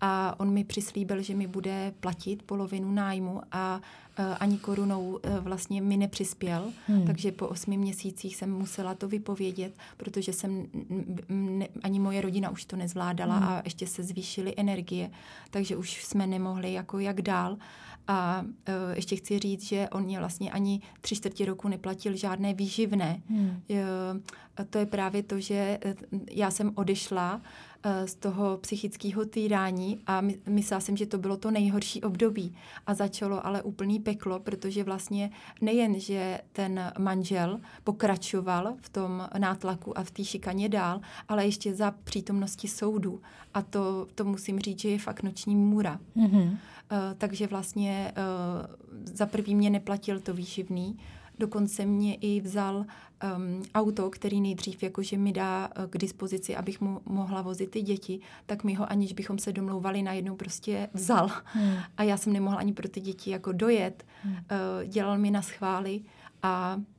a 0.00 0.40
on 0.40 0.50
mi 0.50 0.64
přislíbil, 0.64 1.22
že 1.22 1.34
mi 1.34 1.46
bude 1.46 1.94
platit 2.00 2.42
polovinu 2.42 2.92
nájmu 2.92 3.42
a 3.52 3.80
Eh, 4.16 4.36
ani 4.40 4.58
korunou 4.58 5.18
eh, 5.22 5.40
vlastně 5.40 5.82
mi 5.82 5.96
nepřispěl, 5.96 6.72
hmm. 6.86 7.06
takže 7.06 7.32
po 7.32 7.48
osmi 7.48 7.76
měsících 7.76 8.36
jsem 8.36 8.52
musela 8.52 8.94
to 8.94 9.08
vypovědět, 9.08 9.74
protože 9.96 10.32
jsem 10.32 10.66
ne, 11.28 11.68
ani 11.82 12.00
moje 12.00 12.20
rodina 12.20 12.50
už 12.50 12.64
to 12.64 12.76
nezvládala 12.76 13.36
hmm. 13.36 13.48
a 13.48 13.62
ještě 13.64 13.86
se 13.86 14.02
zvýšily 14.02 14.54
energie, 14.56 15.10
takže 15.50 15.76
už 15.76 16.04
jsme 16.04 16.26
nemohli 16.26 16.72
jako 16.72 16.98
jak 16.98 17.22
dál. 17.22 17.56
A 18.08 18.44
uh, 18.44 18.74
ještě 18.94 19.16
chci 19.16 19.38
říct, 19.38 19.62
že 19.62 19.88
on 19.88 20.02
mě 20.02 20.18
vlastně 20.18 20.50
ani 20.52 20.80
tři 21.00 21.16
čtvrtě 21.16 21.44
roku 21.44 21.68
neplatil 21.68 22.16
žádné 22.16 22.54
výživné. 22.54 23.22
Hmm. 23.28 23.62
Uh, 23.68 24.66
to 24.70 24.78
je 24.78 24.86
právě 24.86 25.22
to, 25.22 25.40
že 25.40 25.78
já 26.30 26.50
jsem 26.50 26.72
odešla 26.74 27.34
uh, 27.34 27.42
z 28.04 28.14
toho 28.14 28.56
psychického 28.56 29.24
týrání 29.24 30.00
a 30.06 30.20
my, 30.20 30.38
myslela 30.48 30.80
jsem, 30.80 30.96
že 30.96 31.06
to 31.06 31.18
bylo 31.18 31.36
to 31.36 31.50
nejhorší 31.50 32.02
období. 32.02 32.54
A 32.86 32.94
začalo 32.94 33.46
ale 33.46 33.62
úplný 33.62 34.00
peklo, 34.00 34.40
protože 34.40 34.84
vlastně 34.84 35.30
nejen, 35.60 36.00
že 36.00 36.40
ten 36.52 36.92
manžel 36.98 37.60
pokračoval 37.84 38.74
v 38.80 38.88
tom 38.88 39.28
nátlaku 39.38 39.98
a 39.98 40.04
v 40.04 40.10
té 40.10 40.24
šikaně 40.24 40.68
dál, 40.68 41.00
ale 41.28 41.44
ještě 41.44 41.74
za 41.74 41.90
přítomnosti 41.90 42.68
soudu. 42.68 43.20
A 43.54 43.62
to, 43.62 44.06
to 44.14 44.24
musím 44.24 44.58
říct, 44.58 44.80
že 44.80 44.88
je 44.88 44.98
fakt 44.98 45.22
noční 45.22 45.56
můra. 45.56 46.00
Mm-hmm. 46.16 46.50
Uh, 46.92 46.98
takže 47.18 47.46
vlastně 47.46 48.12
uh, 48.16 49.04
za 49.04 49.26
prvý 49.26 49.54
mě 49.54 49.70
neplatil 49.70 50.20
to 50.20 50.34
výživný, 50.34 50.98
Dokonce 51.38 51.86
mě 51.86 52.14
i 52.14 52.40
vzal 52.40 52.76
um, 52.76 53.62
auto, 53.74 54.10
který 54.10 54.40
nejdřív 54.40 54.82
jakože 54.82 55.18
mi 55.18 55.32
dá 55.32 55.70
uh, 55.78 55.84
k 55.84 55.98
dispozici, 55.98 56.56
abych 56.56 56.80
mu 56.80 57.00
mohla 57.06 57.42
vozit 57.42 57.70
ty 57.70 57.82
děti, 57.82 58.20
tak 58.46 58.64
mi 58.64 58.74
ho, 58.74 58.90
aniž 58.90 59.12
bychom 59.12 59.38
se 59.38 59.52
domlouvali, 59.52 60.02
najednou 60.02 60.36
prostě 60.36 60.88
vzal. 60.92 61.30
Hmm. 61.44 61.76
A 61.96 62.02
já 62.02 62.16
jsem 62.16 62.32
nemohla 62.32 62.58
ani 62.58 62.72
pro 62.72 62.88
ty 62.88 63.00
děti 63.00 63.30
jako 63.30 63.52
dojet. 63.52 64.06
Hmm. 64.22 64.34
Uh, 64.34 64.40
dělal 64.86 65.18
mi 65.18 65.30
na 65.30 65.42
schvály 65.42 66.00
a 66.42 66.80
Eh, 66.80 66.93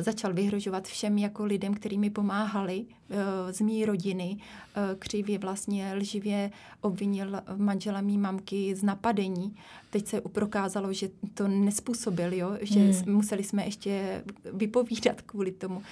začal 0.00 0.34
vyhrožovat 0.34 0.88
všem 0.88 1.18
jako 1.18 1.44
lidem, 1.44 1.74
kteří 1.74 1.98
mi 1.98 2.10
pomáhali 2.10 2.86
eh, 3.10 3.52
z 3.52 3.60
mý 3.60 3.84
rodiny. 3.84 4.36
Eh, 4.74 4.94
křivě 4.98 5.38
vlastně 5.38 5.94
lživě 5.94 6.50
obvinil 6.80 7.40
manžela 7.56 8.00
mý 8.00 8.18
mamky 8.18 8.74
z 8.76 8.82
napadení. 8.82 9.56
Teď 9.90 10.06
se 10.06 10.20
prokázalo, 10.20 10.92
že 10.92 11.08
to 11.34 11.48
nespůsobil, 11.48 12.32
jo? 12.32 12.56
že 12.60 12.80
hmm. 12.80 13.14
museli 13.14 13.44
jsme 13.44 13.64
ještě 13.64 14.24
vypovídat 14.52 15.22
kvůli 15.22 15.52
tomu. 15.52 15.82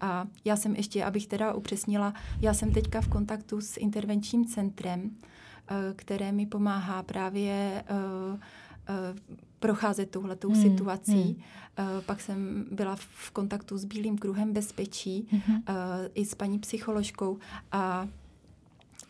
A 0.00 0.26
já 0.44 0.56
jsem 0.56 0.76
ještě, 0.76 1.04
abych 1.04 1.26
teda 1.26 1.54
upřesnila, 1.54 2.14
já 2.40 2.54
jsem 2.54 2.72
teďka 2.72 3.00
v 3.00 3.08
kontaktu 3.08 3.60
s 3.60 3.76
intervenčním 3.76 4.44
centrem, 4.44 5.10
které 5.96 6.32
mi 6.32 6.46
pomáhá 6.46 7.02
právě 7.02 7.84
procházet 9.62 10.10
touhletou 10.10 10.52
hmm. 10.52 10.62
situací. 10.62 11.42
Hmm. 11.78 11.88
Uh, 11.96 12.02
pak 12.02 12.20
jsem 12.20 12.66
byla 12.70 12.96
v 12.96 13.30
kontaktu 13.30 13.78
s 13.78 13.84
Bílým 13.84 14.18
kruhem 14.18 14.52
bezpečí 14.52 15.28
hmm. 15.30 15.56
uh, 15.56 15.74
i 16.14 16.24
s 16.24 16.34
paní 16.34 16.58
psycholožkou 16.58 17.38
a 17.72 18.08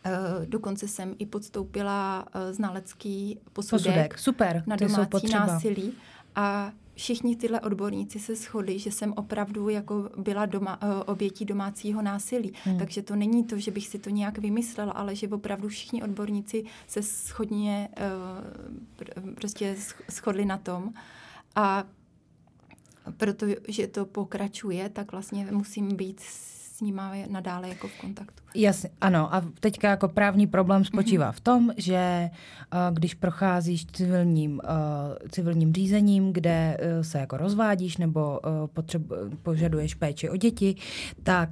Uh, 0.07 0.47
dokonce 0.47 0.89
jsem 0.89 1.15
i 1.19 1.27
podstoupila 1.27 2.27
uh, 2.27 2.53
znalecký 2.53 3.39
posudek, 3.53 3.85
posudek. 3.85 4.19
Super, 4.19 4.63
na 4.67 4.77
domácí 4.77 5.29
násilí. 5.33 5.93
A 6.35 6.73
všichni 6.95 7.37
tyhle 7.37 7.61
odborníci 7.61 8.19
se 8.19 8.35
shodli, 8.35 8.79
že 8.79 8.93
jsem 8.93 9.13
opravdu 9.17 9.69
jako 9.69 10.11
byla 10.17 10.47
doma, 10.47 10.79
eh, 10.83 11.05
obětí 11.05 11.45
domácího 11.45 12.03
násilí. 12.03 12.53
Hmm. 12.65 12.79
Takže 12.79 13.03
to 13.03 13.17
není 13.17 13.45
to, 13.45 13.59
že 13.59 13.71
bych 13.71 13.87
si 13.87 13.99
to 13.99 14.11
nějak 14.11 14.39
vymyslela, 14.39 14.93
ale 14.93 15.17
že 15.17 15.29
opravdu 15.29 15.69
všichni 15.69 16.03
odborníci 16.03 16.65
se 16.87 17.03
schodně 17.03 17.89
uh, 19.25 19.35
prostě 19.35 19.77
shodli 20.11 20.45
na 20.45 20.59
tom. 20.59 20.93
A 21.55 21.85
protože 23.17 23.87
to 23.87 24.07
pokračuje, 24.07 24.89
tak 24.89 25.13
vlastně 25.13 25.49
musím 25.51 25.97
být 25.97 26.21
s 26.21 26.81
nima 26.81 27.13
nadále 27.29 27.69
jako 27.69 27.89
v 27.89 28.01
kontaktu. 28.01 28.42
Jasně, 28.55 28.91
ano. 29.01 29.35
A 29.35 29.43
teďka 29.61 29.91
jako 29.91 30.09
právní 30.09 30.47
problém 30.47 30.85
spočívá 30.85 31.31
mm-hmm. 31.31 31.37
v 31.37 31.41
tom, 31.41 31.71
že 31.77 32.31
uh, 32.31 32.95
když 32.95 33.15
procházíš 33.15 33.87
civilním, 33.87 34.61
uh, 34.65 35.29
civilním 35.31 35.73
řízením, 35.73 36.33
kde 36.33 36.77
uh, 36.81 37.03
se 37.03 37.19
jako 37.19 37.37
rozvádíš 37.37 37.97
nebo 37.97 38.41
potřebu, 38.67 39.15
požaduješ 39.43 39.95
péči 39.95 40.31
o 40.31 40.37
děti, 40.37 40.77
tak 41.23 41.49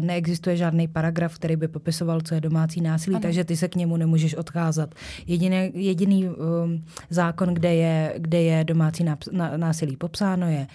neexistuje 0.00 0.56
žádný 0.56 0.88
paragraf, 0.88 1.34
který 1.34 1.56
by 1.56 1.68
popisoval, 1.68 2.20
co 2.20 2.34
je 2.34 2.40
domácí 2.40 2.80
násilí, 2.80 3.14
ano. 3.16 3.22
takže 3.22 3.44
ty 3.44 3.56
se 3.56 3.68
k 3.68 3.76
němu 3.76 3.96
nemůžeš 3.96 4.34
odcházet. 4.34 4.94
Jediný, 5.26 5.70
jediný 5.74 6.28
uh, 6.28 6.34
zákon, 7.10 7.54
kde 7.54 7.74
je, 7.74 8.14
kde 8.18 8.42
je 8.42 8.64
domácí 8.64 9.06
násilí 9.56 9.96
popsáno, 9.96 10.46
je 10.48 10.66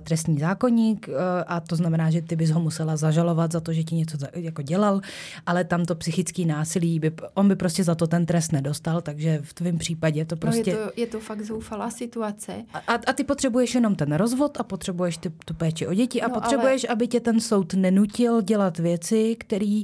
trestní 0.00 0.38
zákonník 0.38 1.08
a 1.46 1.60
to 1.60 1.76
znamená, 1.76 2.10
že 2.10 2.22
ty 2.22 2.36
bys 2.36 2.50
ho 2.50 2.60
musela 2.60 2.96
zažalovat 2.96 3.52
za 3.52 3.60
to, 3.60 3.72
že 3.72 3.84
ti 3.84 3.94
něco 3.94 4.18
jako 4.34 4.62
dělá 4.62 4.87
udělal, 4.92 5.10
ale 5.46 5.64
tam 5.64 5.84
to 5.84 5.94
psychický 5.94 6.44
násilí, 6.44 7.00
by, 7.00 7.12
on 7.34 7.48
by 7.48 7.56
prostě 7.56 7.84
za 7.84 7.94
to 7.94 8.06
ten 8.06 8.26
trest 8.26 8.52
nedostal, 8.52 9.00
takže 9.00 9.40
v 9.42 9.54
tvém 9.54 9.78
případě 9.78 10.24
to 10.24 10.36
prostě... 10.36 10.72
No 10.72 10.78
je, 10.78 10.86
to, 10.86 10.92
je 10.96 11.06
to 11.06 11.20
fakt 11.20 11.42
zoufalá 11.42 11.90
situace. 11.90 12.64
A, 12.86 12.92
a 12.94 13.12
ty 13.12 13.24
potřebuješ 13.24 13.74
jenom 13.74 13.94
ten 13.94 14.12
rozvod 14.12 14.60
a 14.60 14.62
potřebuješ 14.62 15.16
ty, 15.16 15.30
tu 15.44 15.54
péči 15.54 15.86
o 15.86 15.94
děti 15.94 16.22
a 16.22 16.28
no, 16.28 16.34
potřebuješ, 16.34 16.84
ale... 16.84 16.92
aby 16.92 17.08
tě 17.08 17.20
ten 17.20 17.40
soud 17.40 17.74
nenutil 17.74 18.42
dělat 18.42 18.78
věci, 18.78 19.36
které 19.40 19.82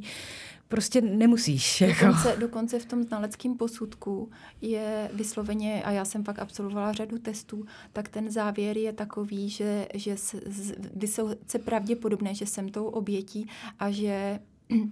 prostě 0.68 1.00
nemusíš. 1.00 1.80
Jako. 1.80 2.04
Dokonce, 2.06 2.36
dokonce 2.40 2.78
v 2.78 2.84
tom 2.86 3.02
znaleckém 3.02 3.54
posudku 3.54 4.30
je 4.60 5.10
vysloveně, 5.12 5.82
a 5.82 5.90
já 5.90 6.04
jsem 6.04 6.24
fakt 6.24 6.38
absolvovala 6.38 6.92
řadu 6.92 7.18
testů, 7.18 7.64
tak 7.92 8.08
ten 8.08 8.30
závěr 8.30 8.76
je 8.78 8.92
takový, 8.92 9.48
že, 9.48 9.86
že 9.94 10.16
vysoce 10.94 11.58
pravděpodobné, 11.58 12.34
že 12.34 12.46
jsem 12.46 12.68
tou 12.68 12.84
obětí 12.84 13.46
a 13.78 13.90
že 13.90 14.38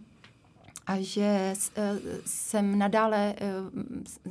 a 0.86 0.96
že 1.00 1.54
eh, 1.76 1.98
jsem 2.26 2.78
nadále 2.78 3.34
eh, 3.38 3.46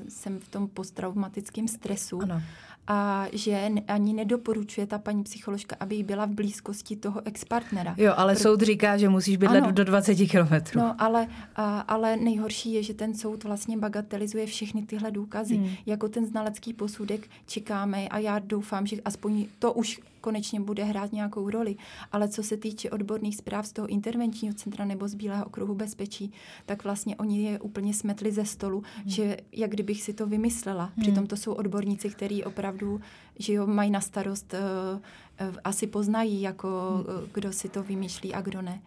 jsem 0.10 0.40
v 0.40 0.48
tom 0.48 0.68
posttraumatickém 0.68 1.68
stresu. 1.68 2.22
Ano 2.22 2.42
a 2.88 3.26
že 3.34 3.70
ani 3.88 4.14
nedoporučuje 4.14 4.88
ta 4.88 5.00
paní 5.00 5.24
psycholožka, 5.24 5.76
aby 5.80 5.96
jí 5.96 6.04
byla 6.04 6.26
v 6.26 6.30
blízkosti 6.30 6.96
toho 6.96 7.22
ex-partnera. 7.26 7.96
Jo, 7.98 8.14
ale 8.18 8.34
Pr- 8.34 8.42
soud 8.42 8.62
říká, 8.62 8.98
že 8.98 9.10
musíš 9.10 9.38
bydlet 9.38 9.64
ano, 9.64 9.72
do 9.72 9.84
20 9.84 10.16
kilometrů. 10.16 10.80
No, 10.80 10.96
ale, 10.98 11.28
a, 11.56 11.80
ale 11.80 12.18
nejhorší 12.18 12.74
je, 12.74 12.84
že 12.84 12.94
ten 12.94 13.14
soud 13.14 13.44
vlastně 13.44 13.78
bagatelizuje 13.78 14.46
všechny 14.46 14.82
tyhle 14.82 15.12
důkazy. 15.12 15.56
Hmm. 15.56 15.70
Jako 15.86 16.10
ten 16.10 16.26
znalecký 16.26 16.74
posudek 16.74 17.28
čekáme 17.48 18.08
a 18.08 18.18
já 18.18 18.40
doufám, 18.40 18.88
že 18.88 18.98
aspoň 19.06 19.46
to 19.60 19.74
už 19.74 20.00
konečně 20.22 20.60
bude 20.60 20.84
hrát 20.84 21.12
nějakou 21.12 21.50
roli. 21.50 21.76
Ale 22.12 22.28
co 22.28 22.44
se 22.44 22.58
týče 22.58 22.90
odborných 22.90 23.38
zpráv 23.38 23.68
z 23.68 23.74
toho 23.74 23.88
intervenčního 23.88 24.54
centra 24.54 24.86
nebo 24.86 25.08
z 25.08 25.16
Bílého 25.16 25.46
okruhu 25.46 25.76
bezpečí, 25.76 26.32
tak 26.66 26.84
vlastně 26.84 27.16
oni 27.16 27.44
je 27.44 27.60
úplně 27.60 27.94
smetli 27.94 28.32
ze 28.32 28.46
stolu, 28.46 28.84
hmm. 28.96 29.10
že 29.10 29.38
jak 29.52 29.72
kdybych 29.72 30.02
si 30.02 30.14
to 30.14 30.28
vymyslela. 30.28 30.84
Hmm. 30.84 31.02
Přitom 31.02 31.28
to 31.28 31.38
jsou 31.38 31.54
odborníci, 31.54 32.10
kteří 32.10 32.44
opravdu 32.44 33.02
že 33.42 33.54
jo, 33.54 33.68
mají 33.68 33.92
na 33.92 34.02
starost, 34.02 34.54
uh, 34.54 35.56
asi 35.64 35.88
poznají, 35.88 36.42
jako 36.42 36.68
uh, 36.68 37.30
kdo 37.34 37.54
si 37.54 37.70
to 37.70 37.84
vymýšlí 37.84 38.34
a 38.34 38.42
kdo 38.42 38.62
ne. 38.62 38.82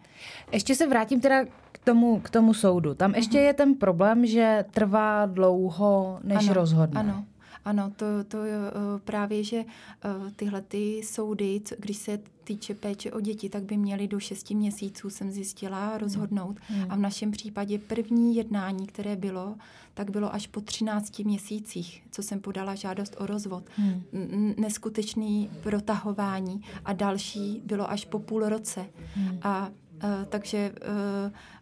Ještě 0.51 0.75
se 0.75 0.87
vrátím 0.87 1.21
teda 1.21 1.45
k 1.71 1.77
tomu, 1.83 2.19
k 2.19 2.29
tomu 2.29 2.53
soudu. 2.53 2.93
Tam 2.93 3.11
uh-huh. 3.11 3.15
ještě 3.15 3.39
je 3.39 3.53
ten 3.53 3.75
problém, 3.75 4.25
že 4.25 4.65
trvá 4.71 5.25
dlouho, 5.25 6.19
než 6.23 6.45
ano, 6.45 6.53
rozhodne. 6.53 6.99
Ano, 6.99 7.25
ano, 7.65 7.91
to, 7.95 8.05
to 8.27 8.45
je 8.45 8.57
uh, 8.57 8.99
právě, 9.03 9.43
že 9.43 9.57
uh, 9.63 10.31
tyhle 10.35 10.61
ty 10.61 11.01
soudy, 11.03 11.61
když 11.79 11.97
se 11.97 12.19
týče 12.43 12.75
péče 12.75 13.11
o 13.11 13.21
děti, 13.21 13.49
tak 13.49 13.63
by 13.63 13.77
měly 13.77 14.07
do 14.07 14.19
6 14.19 14.51
měsíců, 14.51 15.09
jsem 15.09 15.31
zjistila, 15.31 15.97
rozhodnout. 15.97 16.57
Hmm. 16.67 16.85
A 16.89 16.95
v 16.95 16.99
našem 16.99 17.31
případě 17.31 17.79
první 17.79 18.35
jednání, 18.35 18.87
které 18.87 19.15
bylo, 19.15 19.55
tak 19.93 20.11
bylo 20.11 20.33
až 20.33 20.47
po 20.47 20.61
13 20.61 21.19
měsících, 21.19 22.03
co 22.11 22.23
jsem 22.23 22.39
podala 22.39 22.75
žádost 22.75 23.15
o 23.19 23.25
rozvod. 23.25 23.63
Hmm. 23.75 24.53
Neskutečný 24.57 25.49
protahování 25.63 26.61
a 26.85 26.93
další 26.93 27.61
bylo 27.65 27.91
až 27.91 28.05
po 28.05 28.19
půl 28.19 28.49
roce. 28.49 28.85
Hmm. 29.13 29.39
A 29.41 29.67
uh, 29.67 30.25
takže 30.29 30.73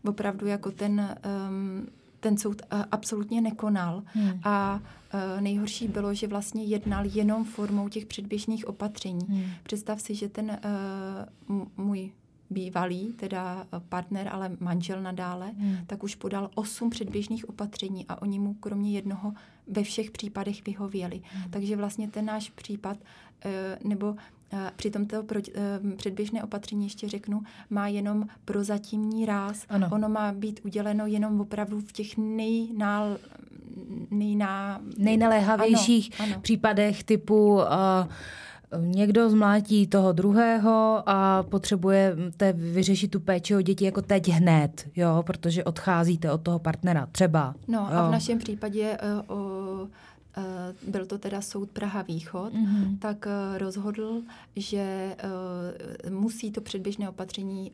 uh, 0.04 0.10
opravdu 0.10 0.48
jako 0.48 0.72
ten... 0.72 1.18
Um, 1.50 1.88
ten 2.24 2.38
soud 2.38 2.62
uh, 2.62 2.84
absolutně 2.92 3.42
nekonal. 3.42 4.04
Hmm. 4.06 4.40
A 4.44 4.80
uh, 4.80 5.42
nejhorší 5.42 5.88
bylo, 5.88 6.14
že 6.14 6.28
vlastně 6.28 6.64
jednal 6.64 7.06
jenom 7.06 7.46
formou 7.46 7.90
těch 7.90 8.06
předběžných 8.06 8.68
opatření. 8.68 9.26
Hmm. 9.30 9.44
Představ 9.64 10.02
si, 10.02 10.16
že 10.16 10.30
ten 10.30 10.60
uh, 11.50 11.66
můj 11.78 12.12
bývalý, 12.50 13.14
teda 13.14 13.68
partner, 13.90 14.30
ale 14.32 14.52
manžel 14.60 15.02
nadále, 15.02 15.52
hmm. 15.58 15.78
tak 15.88 16.04
už 16.04 16.16
podal 16.16 16.50
osm 16.56 16.90
předběžných 16.90 17.50
opatření 17.50 18.06
a 18.10 18.22
oni 18.22 18.40
mu 18.40 18.54
kromě 18.54 18.92
jednoho 18.92 19.34
ve 19.68 19.84
všech 19.84 20.12
případech 20.12 20.66
vyhověli. 20.66 21.22
Hmm. 21.24 21.52
Takže 21.52 21.76
vlastně 21.76 22.08
ten 22.08 22.26
náš 22.26 22.50
případ, 22.50 22.98
nebo 23.84 24.16
při 24.76 24.92
tomto 24.92 25.24
předběžné 25.96 26.44
opatření 26.44 26.86
ještě 26.86 27.10
řeknu, 27.10 27.42
má 27.70 27.88
jenom 27.88 28.26
prozatímní 28.46 29.26
ráz. 29.26 29.66
Ano. 29.70 29.90
Ono 29.92 30.10
má 30.10 30.32
být 30.32 30.60
uděleno 30.66 31.06
jenom 31.06 31.42
opravdu 31.42 31.80
v 31.80 31.92
těch 31.92 32.18
nejnál, 32.18 33.18
nejná... 34.12 34.82
nejnaléhavějších 34.98 36.12
ano, 36.20 36.32
ano. 36.34 36.42
případech 36.42 37.04
typu 37.04 37.54
uh, 37.54 37.64
někdo 38.80 39.30
zmlátí 39.30 39.88
toho 39.88 40.12
druhého 40.12 41.04
a 41.06 41.44
potřebuje 41.44 42.16
vyřešit 42.54 43.08
tu 43.08 43.20
péči 43.20 43.56
o 43.56 43.62
děti 43.62 43.86
jako 43.86 44.02
teď 44.02 44.30
hned, 44.30 44.90
jo, 44.96 45.24
protože 45.26 45.64
odcházíte 45.64 46.32
od 46.32 46.42
toho 46.42 46.60
partnera, 46.60 47.08
třeba. 47.12 47.56
No 47.68 47.80
jo. 47.92 47.98
a 47.98 48.08
v 48.08 48.12
našem 48.12 48.38
případě 48.38 48.98
uh, 49.30 49.34
Eh, 49.84 49.88
byl 50.88 51.06
to 51.06 51.18
teda 51.18 51.42
soud 51.42 51.70
Praha 51.70 52.02
Východ, 52.02 52.54
mm-hmm. 52.54 52.98
tak 53.00 53.28
eh, 53.28 53.58
rozhodl, 53.58 54.22
že 54.56 55.16
eh, 55.18 56.10
musí 56.10 56.52
to 56.52 56.62
předběžné 56.62 57.10
opatření 57.10 57.72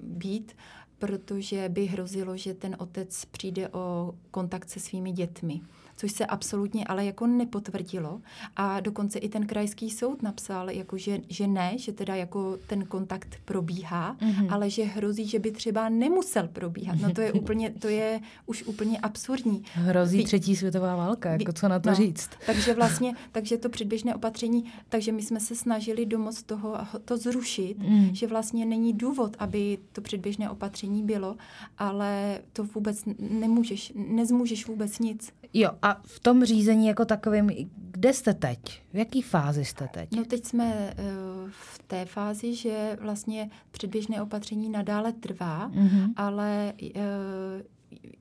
být 0.00 0.52
protože 0.98 1.68
by 1.68 1.86
hrozilo, 1.86 2.36
že 2.36 2.54
ten 2.54 2.76
otec 2.78 3.24
přijde 3.24 3.68
o 3.68 4.14
kontakt 4.30 4.70
se 4.70 4.80
svými 4.80 5.12
dětmi 5.12 5.60
což 5.98 6.12
se 6.12 6.26
absolutně 6.26 6.84
ale 6.84 7.04
jako 7.04 7.26
nepotvrdilo. 7.26 8.20
A 8.56 8.80
dokonce 8.80 9.18
i 9.18 9.28
ten 9.28 9.46
krajský 9.46 9.90
soud 9.90 10.22
napsal, 10.22 10.70
jako 10.70 10.98
že, 10.98 11.18
že 11.28 11.46
ne, 11.46 11.78
že 11.78 11.92
teda 11.92 12.14
jako 12.14 12.58
ten 12.66 12.84
kontakt 12.84 13.36
probíhá, 13.44 14.16
mm-hmm. 14.16 14.46
ale 14.50 14.70
že 14.70 14.84
hrozí, 14.84 15.26
že 15.26 15.38
by 15.38 15.50
třeba 15.50 15.88
nemusel 15.88 16.48
probíhat. 16.48 16.98
No 17.00 17.12
to 17.12 17.20
je 17.20 17.32
úplně, 17.32 17.70
to 17.70 17.88
je 17.88 18.20
už 18.46 18.62
úplně 18.62 18.98
absurdní. 18.98 19.62
Hrozí 19.72 20.24
třetí 20.24 20.56
světová 20.56 20.96
válka, 20.96 21.30
jako 21.30 21.52
co 21.52 21.68
na 21.68 21.78
to 21.78 21.88
no, 21.88 21.94
říct. 21.94 22.30
Takže 22.46 22.74
vlastně, 22.80 23.14
takže 23.32 23.58
to 23.58 23.68
předběžné 23.68 24.14
opatření, 24.14 24.64
takže 24.88 25.12
my 25.12 25.22
jsme 25.22 25.40
se 25.40 25.54
snažili 25.54 26.06
domoc 26.06 26.42
toho 26.42 26.76
to 27.04 27.16
zrušit, 27.16 27.78
mm. 27.78 28.14
že 28.14 28.26
vlastně 28.26 28.66
není 28.66 28.92
důvod, 28.92 29.36
aby 29.38 29.78
to 29.92 30.00
předběžné 30.00 30.50
opatření 30.50 30.87
bylo, 31.02 31.36
ale 31.78 32.40
to 32.52 32.64
vůbec 32.64 33.04
nemůžeš, 33.18 33.92
nezmůžeš 33.94 34.66
vůbec 34.66 34.98
nic. 34.98 35.32
Jo, 35.54 35.70
a 35.82 36.00
v 36.04 36.20
tom 36.20 36.44
řízení 36.44 36.86
jako 36.86 37.04
takovým, 37.04 37.50
kde 37.90 38.12
jste 38.12 38.34
teď? 38.34 38.58
V 38.92 38.96
jaký 38.96 39.22
fázi 39.22 39.64
jste 39.64 39.88
teď? 39.94 40.08
No 40.16 40.24
teď 40.24 40.44
jsme 40.44 40.94
uh, 40.98 41.50
v 41.50 41.78
té 41.86 42.04
fázi, 42.04 42.54
že 42.54 42.98
vlastně 43.00 43.50
předběžné 43.70 44.22
opatření 44.22 44.68
nadále 44.68 45.12
trvá, 45.12 45.70
mm-hmm. 45.70 46.12
ale 46.16 46.72
uh, 46.82 46.90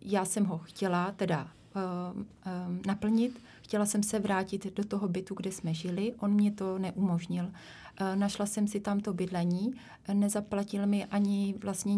já 0.01 0.25
jsem 0.25 0.45
ho 0.45 0.57
chtěla 0.57 1.11
teda 1.11 1.47
uh, 1.75 2.21
naplnit. 2.87 3.39
Chtěla 3.67 3.85
jsem 3.85 4.03
se 4.03 4.19
vrátit 4.19 4.75
do 4.75 4.83
toho 4.83 5.07
bytu, 5.07 5.35
kde 5.35 5.51
jsme 5.51 5.73
žili. 5.73 6.13
On 6.19 6.33
mě 6.33 6.51
to 6.51 6.79
neumožnil. 6.79 7.51
Eh, 7.99 8.15
našla 8.15 8.45
jsem 8.45 8.67
si 8.67 8.79
tam 8.79 8.99
to 8.99 9.13
bydlení, 9.13 9.73
nezaplatil 10.13 10.87
mi 10.87 11.05
ani 11.05 11.55
vlastně 11.63 11.95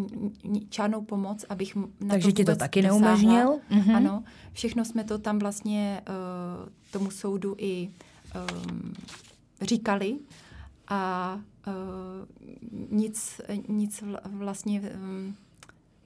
žádnou 0.70 1.02
pomoc, 1.02 1.46
abych 1.50 1.76
na 1.76 1.86
Takže 2.10 2.28
to 2.28 2.34
ti 2.34 2.46
to 2.46 2.56
taky 2.56 2.82
neumožnil? 2.82 3.60
Mm-hmm. 3.72 3.96
Ano, 3.96 4.24
všechno 4.54 4.86
jsme 4.86 5.04
to 5.04 5.18
tam 5.18 5.40
vlastně 5.40 6.02
uh, 6.10 6.70
tomu 6.92 7.12
soudu 7.12 7.56
i 7.58 7.90
um, 8.36 8.94
říkali 9.62 10.20
a 10.88 11.34
uh, 11.68 12.94
nic, 13.00 13.42
nic 13.68 14.04
vlastně, 14.26 14.82
um, 14.82 15.36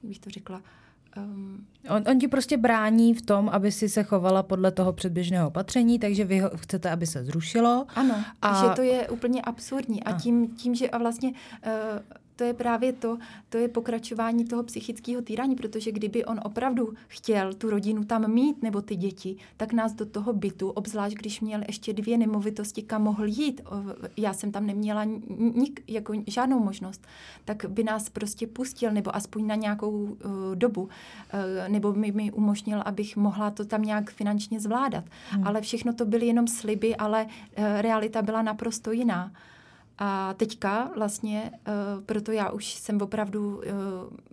jak 0.02 0.08
bych 0.08 0.18
to 0.18 0.30
řekla, 0.30 0.62
Um, 1.16 1.66
on, 1.88 2.02
on 2.10 2.18
ti 2.18 2.28
prostě 2.28 2.56
brání 2.56 3.14
v 3.14 3.22
tom, 3.22 3.48
aby 3.48 3.72
si 3.72 3.88
se 3.88 4.02
chovala 4.02 4.42
podle 4.42 4.70
toho 4.70 4.92
předběžného 4.92 5.48
opatření, 5.48 5.98
takže 5.98 6.24
vy 6.24 6.38
ho, 6.38 6.50
chcete, 6.56 6.90
aby 6.90 7.06
se 7.06 7.24
zrušilo. 7.24 7.86
Ano, 7.94 8.24
a... 8.42 8.62
že 8.62 8.74
to 8.76 8.82
je 8.82 9.08
úplně 9.08 9.42
absurdní. 9.42 10.04
A, 10.04 10.10
a 10.10 10.18
tím, 10.18 10.48
tím, 10.56 10.74
že 10.74 10.90
a 10.90 10.98
vlastně 10.98 11.32
uh, 11.66 12.00
to 12.36 12.44
je 12.44 12.54
právě 12.54 12.92
to, 12.92 13.18
to 13.48 13.58
je 13.58 13.68
pokračování 13.68 14.44
toho 14.44 14.62
psychického 14.62 15.22
týrání, 15.22 15.56
protože 15.56 15.92
kdyby 15.92 16.24
on 16.24 16.40
opravdu 16.44 16.94
chtěl 17.08 17.54
tu 17.54 17.70
rodinu 17.70 18.04
tam 18.04 18.32
mít 18.32 18.62
nebo 18.62 18.82
ty 18.82 18.96
děti, 18.96 19.36
tak 19.56 19.72
nás 19.72 19.92
do 19.92 20.06
toho 20.06 20.32
bytu, 20.32 20.70
obzvlášť 20.70 21.16
když 21.16 21.40
měl 21.40 21.60
ještě 21.66 21.92
dvě 21.92 22.18
nemovitosti, 22.18 22.82
kam 22.82 23.02
mohl 23.02 23.24
jít, 23.26 23.60
já 24.16 24.32
jsem 24.32 24.52
tam 24.52 24.66
neměla 24.66 25.04
nik, 25.54 25.82
jako 25.88 26.12
žádnou 26.26 26.60
možnost, 26.60 27.06
tak 27.44 27.64
by 27.68 27.84
nás 27.84 28.08
prostě 28.08 28.46
pustil, 28.46 28.92
nebo 28.92 29.16
aspoň 29.16 29.46
na 29.46 29.54
nějakou 29.54 29.90
uh, 29.90 30.16
dobu, 30.54 30.82
uh, 30.82 30.88
nebo 31.68 31.92
mi, 31.92 32.12
mi 32.12 32.32
umožnil, 32.32 32.82
abych 32.84 33.16
mohla 33.16 33.50
to 33.50 33.64
tam 33.64 33.82
nějak 33.82 34.10
finančně 34.10 34.60
zvládat. 34.60 35.04
Hmm. 35.30 35.46
Ale 35.46 35.60
všechno 35.60 35.92
to 35.92 36.04
byly 36.04 36.26
jenom 36.26 36.46
sliby, 36.46 36.96
ale 36.96 37.24
uh, 37.24 37.64
realita 37.80 38.22
byla 38.22 38.42
naprosto 38.42 38.92
jiná. 38.92 39.32
A 39.98 40.34
teďka 40.34 40.90
vlastně, 40.96 41.50
uh, 41.52 42.04
proto 42.04 42.32
já 42.32 42.50
už 42.50 42.74
jsem 42.74 43.02
opravdu, 43.02 43.56
uh, 43.56 43.62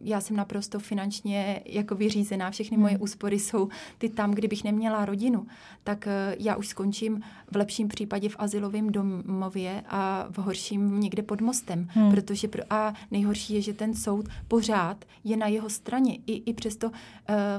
já 0.01 0.22
jsem 0.22 0.36
naprosto 0.36 0.80
finančně 0.80 1.62
jako 1.65 1.96
vyřízená, 1.96 2.51
všechny 2.51 2.75
hmm. 2.77 2.82
moje 2.82 2.98
úspory 2.98 3.39
jsou 3.39 3.70
ty 3.98 4.10
tam, 4.10 4.32
kdybych 4.32 4.63
neměla 4.63 5.06
rodinu, 5.06 5.48
tak 5.84 6.08
uh, 6.08 6.36
já 6.39 6.56
už 6.56 6.68
skončím 6.68 7.22
v 7.51 7.56
lepším 7.56 7.88
případě 7.88 8.30
v 8.30 8.36
asilovém 8.39 8.89
domově 8.91 9.84
a 9.88 10.27
v 10.30 10.38
horším 10.38 11.00
někde 11.00 11.24
pod 11.24 11.41
mostem, 11.41 11.88
hmm. 11.91 12.12
protože 12.12 12.48
pro, 12.48 12.63
a 12.70 12.94
nejhorší 13.12 13.53
je, 13.53 13.62
že 13.62 13.74
ten 13.74 13.94
soud 13.94 14.25
pořád 14.48 15.06
je 15.24 15.38
na 15.38 15.48
jeho 15.48 15.70
straně, 15.70 16.15
i, 16.27 16.44
i 16.46 16.53
přesto, 16.53 16.91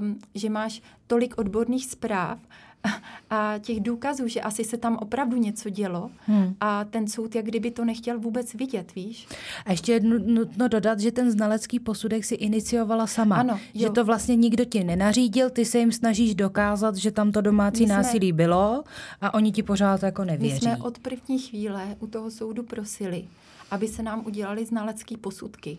um, 0.01 0.19
že 0.35 0.51
máš 0.51 0.83
tolik 1.07 1.39
odborných 1.39 1.87
zpráv, 1.87 2.39
a 3.31 3.55
těch 3.59 3.81
důkazů, 3.81 4.29
že 4.29 4.41
asi 4.41 4.65
se 4.65 4.77
tam 4.77 4.97
opravdu 4.97 5.37
něco 5.37 5.71
dělo 5.71 6.11
hmm. 6.27 6.55
a 6.61 6.85
ten 6.85 7.09
soud 7.09 7.35
jak 7.35 7.45
kdyby 7.45 7.71
to 7.71 7.85
nechtěl 7.85 8.19
vůbec 8.19 8.55
vidět, 8.55 8.95
víš? 8.95 9.29
A 9.67 9.71
ještě 9.71 9.93
jednu 9.93 10.19
nutno 10.19 10.69
dodat, 10.69 11.01
že 11.01 11.13
ten 11.13 11.31
znalecký 11.31 11.81
posudek 11.81 12.25
si 12.25 12.35
iniciovala 12.35 13.07
sama. 13.07 13.37
Ano, 13.37 13.61
jo. 13.75 13.81
Že 13.81 13.91
to 13.91 14.05
vlastně 14.05 14.37
nikdo 14.37 14.65
ti 14.65 14.85
nenařídil, 14.85 15.51
ty 15.51 15.65
se 15.65 15.79
jim 15.79 15.93
snažíš 15.93 16.35
dokázat, 16.35 16.97
že 16.97 17.11
tam 17.11 17.33
to 17.33 17.41
domácí 17.41 17.85
jsme, 17.85 17.95
násilí 17.95 18.33
bylo 18.33 18.85
a 19.21 19.35
oni 19.35 19.53
ti 19.53 19.63
pořád 19.63 20.03
jako 20.03 20.25
nevěří. 20.25 20.55
My 20.55 20.61
jsme 20.61 20.77
od 20.77 20.99
první 20.99 21.39
chvíle 21.39 21.97
u 22.01 22.07
toho 22.07 22.31
soudu 22.31 22.63
prosili, 22.63 23.25
aby 23.71 23.89
se 23.89 24.03
nám 24.03 24.27
udělali 24.27 24.67
znalecký 24.67 25.17
posudky 25.17 25.79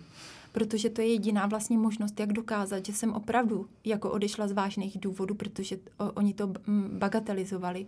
protože 0.54 0.90
to 0.90 1.02
je 1.02 1.08
jediná 1.08 1.46
vlastně 1.46 1.78
možnost, 1.78 2.20
jak 2.20 2.34
dokázat, 2.34 2.86
že 2.86 2.94
jsem 2.94 3.14
opravdu 3.14 3.68
jako 3.86 4.12
odešla 4.12 4.48
z 4.48 4.52
vážných 4.52 5.00
důvodů, 5.00 5.36
protože 5.36 5.78
oni 6.14 6.34
to 6.34 6.54
bagatelizovali. 6.98 7.86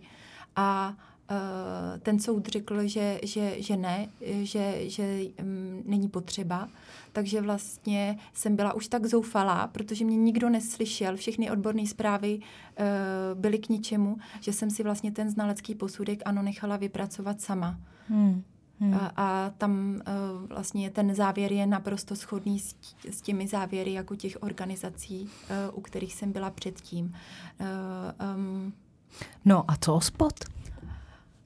A 0.56 0.96
uh, 1.30 2.00
ten 2.00 2.18
soud 2.20 2.48
řekl, 2.48 2.86
že, 2.86 3.20
že, 3.22 3.62
že 3.62 3.76
ne, 3.76 4.08
že, 4.42 4.90
že 4.90 5.20
um, 5.42 5.82
není 5.84 6.08
potřeba. 6.08 6.68
Takže 7.12 7.40
vlastně 7.40 8.18
jsem 8.32 8.56
byla 8.56 8.72
už 8.72 8.88
tak 8.88 9.06
zoufalá, 9.06 9.66
protože 9.66 10.04
mě 10.04 10.16
nikdo 10.16 10.48
neslyšel, 10.48 11.16
všechny 11.16 11.50
odborné 11.50 11.86
zprávy 11.86 12.38
uh, 12.38 13.40
byly 13.40 13.58
k 13.58 13.68
ničemu, 13.68 14.16
že 14.40 14.52
jsem 14.52 14.70
si 14.70 14.82
vlastně 14.82 15.12
ten 15.12 15.30
znalecký 15.30 15.74
posudek 15.74 16.22
ano 16.24 16.42
nechala 16.42 16.76
vypracovat 16.76 17.40
sama. 17.40 17.78
Hmm. 18.08 18.42
Hmm. 18.80 18.94
A, 18.94 19.12
a 19.16 19.50
tam 19.58 20.00
uh, 20.42 20.48
vlastně 20.48 20.90
ten 20.90 21.14
závěr 21.14 21.52
je 21.52 21.66
naprosto 21.66 22.14
shodný 22.14 22.58
s, 22.60 22.76
s 23.10 23.20
těmi 23.20 23.48
závěry 23.48 23.92
jako 23.92 24.16
těch 24.16 24.36
organizací, 24.40 25.22
uh, 25.22 25.78
u 25.78 25.80
kterých 25.80 26.14
jsem 26.14 26.32
byla 26.32 26.50
předtím. 26.50 27.14
Uh, 27.60 28.36
um, 28.36 28.72
no 29.44 29.64
a 29.70 29.76
co 29.76 30.00
spot? 30.00 30.34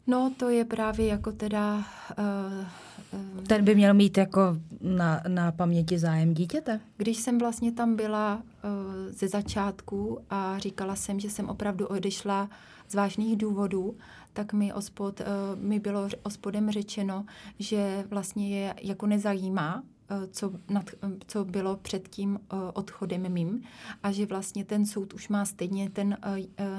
No 0.07 0.33
to 0.37 0.49
je 0.49 0.65
právě 0.65 1.07
jako 1.07 1.33
teda... 1.33 1.85
Uh, 2.19 3.45
ten 3.47 3.65
by 3.65 3.75
měl 3.75 3.95
mít 3.95 4.19
jako 4.19 4.41
na, 4.81 5.23
na 5.29 5.53
paměti 5.53 5.99
zájem 5.99 6.35
dítěte? 6.35 6.81
Když 6.97 7.17
jsem 7.17 7.39
vlastně 7.39 7.73
tam 7.73 7.97
byla 7.97 8.37
uh, 8.37 9.13
ze 9.13 9.29
začátku 9.29 10.19
a 10.31 10.59
říkala 10.59 10.97
jsem, 10.97 11.21
že 11.21 11.31
jsem 11.31 11.49
opravdu 11.49 11.87
odešla 11.87 12.51
z 12.89 12.95
vážných 12.95 13.37
důvodů, 13.37 13.97
tak 14.33 14.53
mi 14.53 14.73
ospod, 14.73 15.21
uh, 15.21 15.27
mi 15.63 15.81
bylo 15.81 16.09
ospodem 16.23 16.71
řečeno, 16.71 17.25
že 17.59 18.05
vlastně 18.11 18.61
je 18.61 18.75
jako 18.83 19.07
nezajímá, 19.07 19.83
uh, 20.11 20.17
co, 20.31 20.53
nad, 20.69 20.91
co 21.27 21.45
bylo 21.45 21.77
před 21.77 22.09
tím 22.09 22.31
uh, 22.53 22.59
odchodem 22.75 23.33
mým 23.33 23.63
a 24.03 24.13
že 24.13 24.27
vlastně 24.27 24.65
ten 24.65 24.87
soud 24.87 25.15
už 25.15 25.29
má 25.29 25.45
stejně 25.45 25.91
ten 25.91 26.17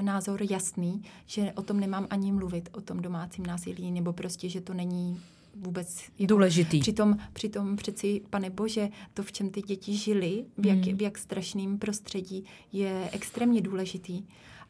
názor 0.00 0.42
jasný, 0.50 1.02
že 1.26 1.52
o 1.52 1.62
tom 1.62 1.80
nemám 1.80 2.06
ani 2.10 2.32
mluvit, 2.32 2.68
o 2.72 2.80
tom 2.80 3.02
domácím 3.02 3.46
násilí, 3.46 3.90
nebo 3.90 4.12
prostě, 4.12 4.48
že 4.48 4.60
to 4.60 4.74
není 4.74 5.20
vůbec 5.56 6.02
jako, 6.18 6.34
důležitý. 6.34 6.80
Přitom, 6.80 7.16
přitom 7.32 7.76
přeci, 7.76 8.22
pane 8.30 8.50
Bože, 8.50 8.88
to, 9.14 9.22
v 9.22 9.32
čem 9.32 9.50
ty 9.50 9.62
děti 9.62 9.96
žili, 9.96 10.44
v 10.58 10.66
jak, 10.66 10.78
hmm. 10.78 10.96
v 10.96 11.02
jak 11.02 11.18
strašným 11.18 11.78
prostředí, 11.78 12.44
je 12.72 13.08
extrémně 13.12 13.60
důležitý. 13.60 14.22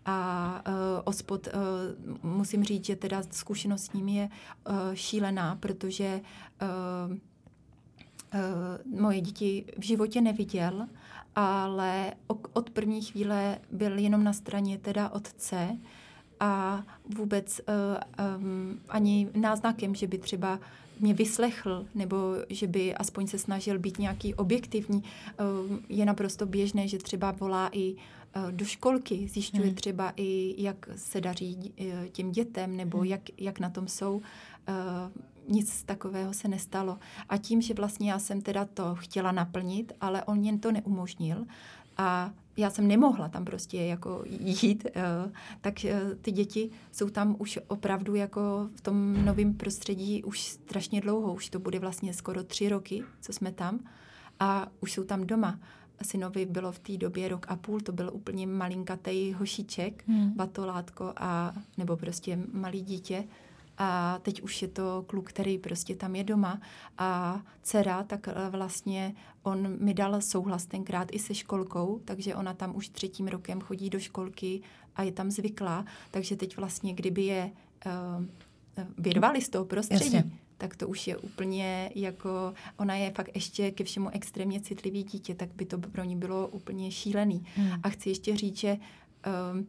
A 0.06 0.62
uh, 0.68 0.74
ospod, 1.04 1.46
uh, 1.46 2.30
musím 2.30 2.64
říct, 2.64 2.84
že 2.84 2.96
teda 2.96 3.22
zkušenost 3.30 3.84
s 3.84 3.92
ním 3.92 4.08
je 4.08 4.28
uh, 4.28 4.74
šílená, 4.94 5.56
protože 5.60 6.20
uh, 6.62 7.12
uh, 7.12 9.00
moje 9.00 9.20
děti 9.20 9.64
v 9.78 9.82
životě 9.82 10.20
neviděl, 10.20 10.86
ale 11.36 12.12
od 12.52 12.70
první 12.70 13.02
chvíle 13.02 13.58
byl 13.70 13.98
jenom 13.98 14.24
na 14.24 14.32
straně 14.32 14.78
teda 14.78 15.08
otce 15.08 15.78
a 16.40 16.82
vůbec 17.16 17.60
uh, 17.60 18.36
um, 18.38 18.80
ani 18.88 19.28
náznakem, 19.34 19.94
že 19.94 20.06
by 20.06 20.18
třeba 20.18 20.58
mě 21.00 21.14
vyslechl, 21.14 21.86
nebo 21.94 22.16
že 22.48 22.66
by 22.66 22.94
aspoň 22.94 23.26
se 23.26 23.38
snažil 23.38 23.78
být 23.78 23.98
nějaký 23.98 24.34
objektivní. 24.34 25.02
Uh, 25.02 25.78
je 25.88 26.04
naprosto 26.04 26.46
běžné, 26.46 26.88
že 26.88 26.98
třeba 26.98 27.30
volá 27.30 27.68
i 27.72 27.92
uh, 27.92 28.00
do 28.51 28.64
školky, 28.64 29.29
zjišťuje 29.29 29.66
hmm. 29.66 29.75
třeba 29.75 30.12
i, 30.16 30.55
jak 30.62 30.88
se 30.97 31.21
daří 31.21 31.75
uh, 31.81 32.07
těm 32.07 32.33
dětem, 32.33 32.77
nebo 32.77 32.99
hmm. 32.99 33.07
jak, 33.07 33.21
jak 33.38 33.61
na 33.61 33.71
tom 33.71 33.88
jsou. 33.88 34.16
Uh, 34.16 35.23
nic 35.49 35.83
takového 35.83 36.35
se 36.35 36.49
nestalo. 36.49 36.99
A 37.29 37.37
tím, 37.37 37.62
že 37.62 37.75
vlastně 37.75 38.11
já 38.11 38.18
jsem 38.18 38.40
teda 38.40 38.64
to 38.64 38.95
chtěla 38.95 39.33
naplnit, 39.33 39.92
ale 40.01 40.25
on 40.25 40.45
jen 40.45 40.59
to 40.59 40.73
neumožnil, 40.73 41.47
a 41.97 42.31
já 42.57 42.71
jsem 42.71 42.88
nemohla 42.88 43.29
tam 43.29 43.45
prostě 43.45 43.83
jako 43.83 44.25
jít, 44.40 44.87
eh, 44.95 45.33
tak 45.61 45.85
eh, 45.85 46.01
ty 46.21 46.33
děti 46.33 46.71
jsou 46.92 47.11
tam 47.11 47.37
už 47.38 47.59
opravdu 47.68 48.14
jako 48.14 48.68
v 48.75 48.81
tom 48.81 49.25
novém 49.25 49.55
prostředí 49.55 50.25
už 50.25 50.42
strašně 50.42 51.01
dlouho, 51.01 51.35
už 51.35 51.51
to 51.51 51.59
bude 51.59 51.79
vlastně 51.79 52.14
skoro 52.14 52.45
tři 52.45 52.68
roky, 52.68 53.05
co 53.21 53.33
jsme 53.33 53.53
tam 53.53 53.81
a 54.40 54.68
už 54.81 54.92
jsou 54.92 55.05
tam 55.05 55.27
doma 55.27 55.59
synovi 56.04 56.46
bylo 56.46 56.72
v 56.72 56.78
té 56.78 56.96
době 56.96 57.28
rok 57.28 57.46
a 57.48 57.56
půl, 57.56 57.80
to 57.80 57.92
byl 57.92 58.10
úplně 58.12 58.46
malinkatej 58.46 59.32
hošiček, 59.32 60.04
hmm. 60.08 60.30
batolátko 60.30 61.12
a 61.16 61.54
nebo 61.78 61.96
prostě 61.96 62.38
malý 62.52 62.82
dítě. 62.82 63.24
A 63.78 64.18
teď 64.22 64.42
už 64.42 64.62
je 64.62 64.68
to 64.68 65.04
kluk, 65.06 65.28
který 65.28 65.58
prostě 65.58 65.96
tam 65.96 66.16
je 66.16 66.24
doma. 66.24 66.60
A 66.98 67.40
dcera, 67.62 68.02
tak 68.02 68.28
eh, 68.28 68.50
vlastně 68.50 69.14
on 69.42 69.84
mi 69.84 69.94
dal 69.94 70.20
souhlas 70.20 70.66
tenkrát 70.66 71.08
i 71.12 71.18
se 71.18 71.34
školkou, 71.34 72.00
takže 72.04 72.34
ona 72.34 72.54
tam 72.54 72.76
už 72.76 72.88
třetím 72.88 73.28
rokem 73.28 73.60
chodí 73.60 73.90
do 73.90 73.98
školky 73.98 74.60
a 74.96 75.02
je 75.02 75.12
tam 75.12 75.30
zvyklá. 75.30 75.84
Takže 76.10 76.36
teď 76.36 76.56
vlastně, 76.56 76.94
kdyby 76.94 77.22
je 77.22 77.50
uh, 77.86 78.24
vyrvali 78.98 79.40
z 79.40 79.48
toho 79.48 79.64
prostředí, 79.64 80.04
Jasně 80.04 80.32
tak 80.62 80.77
to 80.77 80.88
už 80.88 81.07
je 81.07 81.16
úplně 81.16 81.90
jako, 81.94 82.55
ona 82.77 82.94
je 82.94 83.11
fakt 83.11 83.31
ještě 83.35 83.70
ke 83.70 83.85
všemu 83.85 84.09
extrémně 84.09 84.61
citlivý 84.61 85.03
dítě, 85.03 85.35
tak 85.35 85.55
by 85.55 85.64
to 85.64 85.79
pro 85.79 86.05
ní 86.05 86.16
bylo 86.16 86.48
úplně 86.48 86.90
šílený. 86.90 87.44
Hmm. 87.57 87.81
A 87.83 87.88
chci 87.88 88.09
ještě 88.09 88.37
říct, 88.37 88.57
že 88.57 88.77
um, 89.53 89.66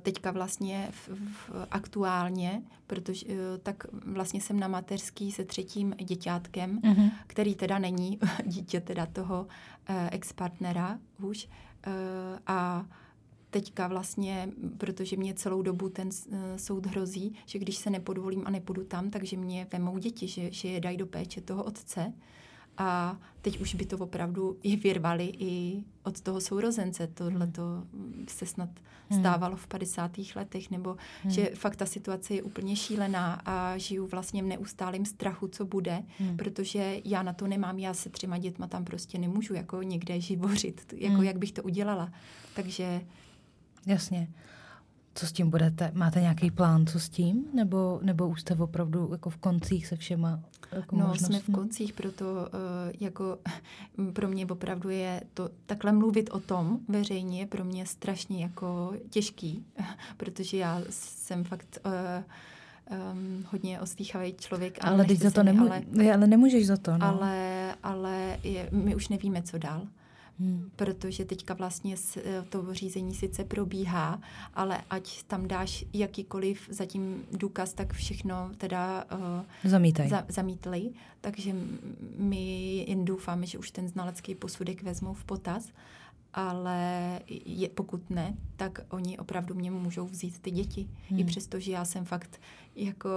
teďka 0.00 0.30
vlastně 0.30 0.88
v, 0.90 1.08
v, 1.08 1.66
aktuálně, 1.70 2.62
protože 2.86 3.26
uh, 3.26 3.32
tak 3.62 3.86
vlastně 3.92 4.40
jsem 4.40 4.60
na 4.60 4.68
mateřský 4.68 5.32
se 5.32 5.44
třetím 5.44 5.94
děťátkem, 6.04 6.80
mm-hmm. 6.80 7.10
který 7.26 7.54
teda 7.54 7.78
není 7.78 8.18
dítě 8.46 8.80
teda 8.80 9.06
toho 9.06 9.42
uh, 9.42 9.96
ex-partnera 10.10 10.98
už. 11.22 11.48
Uh, 11.86 11.92
a 12.46 12.86
teďka 13.50 13.88
vlastně, 13.88 14.48
protože 14.78 15.16
mě 15.16 15.34
celou 15.34 15.62
dobu 15.62 15.88
ten 15.88 16.08
uh, 16.08 16.38
soud 16.56 16.86
hrozí, 16.86 17.34
že 17.46 17.58
když 17.58 17.76
se 17.76 17.90
nepodvolím 17.90 18.42
a 18.46 18.50
nepůjdu 18.50 18.84
tam, 18.84 19.10
takže 19.10 19.36
mě 19.36 19.66
vemou 19.72 19.98
děti, 19.98 20.28
že, 20.28 20.52
že 20.52 20.68
je 20.68 20.80
dají 20.80 20.96
do 20.96 21.06
péče 21.06 21.40
toho 21.40 21.64
otce. 21.64 22.12
A 22.78 23.18
teď 23.42 23.60
už 23.60 23.74
by 23.74 23.86
to 23.86 23.98
opravdu 23.98 24.58
je 24.62 24.76
vyrvali 24.76 25.32
i 25.38 25.84
od 26.02 26.20
toho 26.20 26.40
sourozence. 26.40 27.06
Tohle 27.06 27.46
to 27.46 27.62
se 28.28 28.46
snad 28.46 28.68
hmm. 29.10 29.20
stávalo 29.20 29.56
v 29.56 29.66
50. 29.66 30.10
letech, 30.36 30.70
nebo 30.70 30.96
hmm. 31.22 31.32
že 31.32 31.50
fakt 31.54 31.76
ta 31.76 31.86
situace 31.86 32.34
je 32.34 32.42
úplně 32.42 32.76
šílená 32.76 33.42
a 33.44 33.78
žiju 33.78 34.06
vlastně 34.06 34.42
v 34.42 34.46
neustálém 34.46 35.04
strachu, 35.04 35.48
co 35.48 35.64
bude, 35.64 36.02
hmm. 36.18 36.36
protože 36.36 37.00
já 37.04 37.22
na 37.22 37.32
to 37.32 37.46
nemám, 37.46 37.78
já 37.78 37.94
se 37.94 38.10
třema 38.10 38.38
dětma 38.38 38.66
tam 38.66 38.84
prostě 38.84 39.18
nemůžu 39.18 39.54
jako 39.54 39.82
někde 39.82 40.20
živořit, 40.20 40.94
jako 40.96 41.14
hmm. 41.14 41.24
jak 41.24 41.38
bych 41.38 41.52
to 41.52 41.62
udělala. 41.62 42.12
Takže 42.54 43.00
Jasně. 43.86 44.28
Co 45.14 45.26
s 45.26 45.32
tím 45.32 45.50
budete? 45.50 45.90
Máte 45.94 46.20
nějaký 46.20 46.50
plán, 46.50 46.86
co 46.86 47.00
s 47.00 47.08
tím? 47.08 47.44
Nebo, 47.54 48.00
nebo 48.02 48.28
už 48.28 48.40
jste 48.40 48.54
opravdu 48.54 49.08
jako 49.12 49.30
v 49.30 49.36
koncích 49.36 49.86
se 49.86 49.96
všema 49.96 50.40
jako 50.72 50.96
No, 50.96 51.06
možnostmi? 51.08 51.40
jsme 51.40 51.52
v 51.54 51.56
koncích, 51.56 51.92
proto 51.92 52.24
uh, 52.24 52.40
jako 53.00 53.38
pro 54.12 54.28
mě 54.28 54.46
opravdu 54.46 54.88
je 54.88 55.22
to 55.34 55.50
takhle 55.66 55.92
mluvit 55.92 56.30
o 56.32 56.40
tom 56.40 56.78
veřejně 56.88 57.46
pro 57.46 57.64
mě 57.64 57.86
strašně 57.86 58.42
jako 58.42 58.92
těžký, 59.10 59.64
protože 60.16 60.56
já 60.56 60.82
jsem 60.90 61.44
fakt 61.44 61.78
uh, 61.86 61.92
um, 63.12 63.44
hodně 63.52 63.80
ostýchavý 63.80 64.34
člověk. 64.34 64.78
Ale 64.84 65.04
teď 65.04 65.18
za 65.18 65.30
to 65.30 65.42
nemů- 65.42 65.60
ale, 65.96 66.12
ale 66.14 66.26
nemůžeš 66.26 66.66
za 66.66 66.76
to. 66.76 66.98
No. 66.98 67.06
Ale, 67.06 67.74
ale 67.82 68.38
je, 68.42 68.68
my 68.72 68.94
už 68.94 69.08
nevíme, 69.08 69.42
co 69.42 69.58
dál. 69.58 69.82
Hmm. 70.40 70.70
Protože 70.76 71.24
teďka 71.24 71.54
vlastně 71.54 71.94
eh, 72.16 72.44
to 72.48 72.74
řízení 72.74 73.14
sice 73.14 73.44
probíhá, 73.44 74.20
ale 74.54 74.82
ať 74.90 75.22
tam 75.22 75.48
dáš 75.48 75.84
jakýkoliv 75.92 76.68
zatím 76.70 77.24
důkaz, 77.32 77.74
tak 77.74 77.92
všechno 77.92 78.50
teda 78.58 79.04
uh, 79.12 79.70
Za, 80.08 80.24
zamítli. 80.28 80.90
Takže 81.20 81.56
my 82.18 82.76
jen 82.88 83.04
doufáme, 83.04 83.46
že 83.46 83.58
už 83.58 83.70
ten 83.70 83.88
znalecký 83.88 84.34
posudek 84.34 84.82
vezmou 84.82 85.14
v 85.14 85.24
potaz, 85.24 85.68
ale 86.34 87.20
je, 87.46 87.68
pokud 87.68 88.10
ne, 88.10 88.34
tak 88.56 88.80
oni 88.88 89.18
opravdu 89.18 89.54
mě 89.54 89.70
můžou 89.70 90.06
vzít 90.06 90.38
ty 90.38 90.50
děti. 90.50 90.88
Hmm. 91.08 91.18
I 91.18 91.24
přesto, 91.24 91.60
že 91.60 91.72
já 91.72 91.84
jsem 91.84 92.04
fakt 92.04 92.40
jako... 92.76 93.08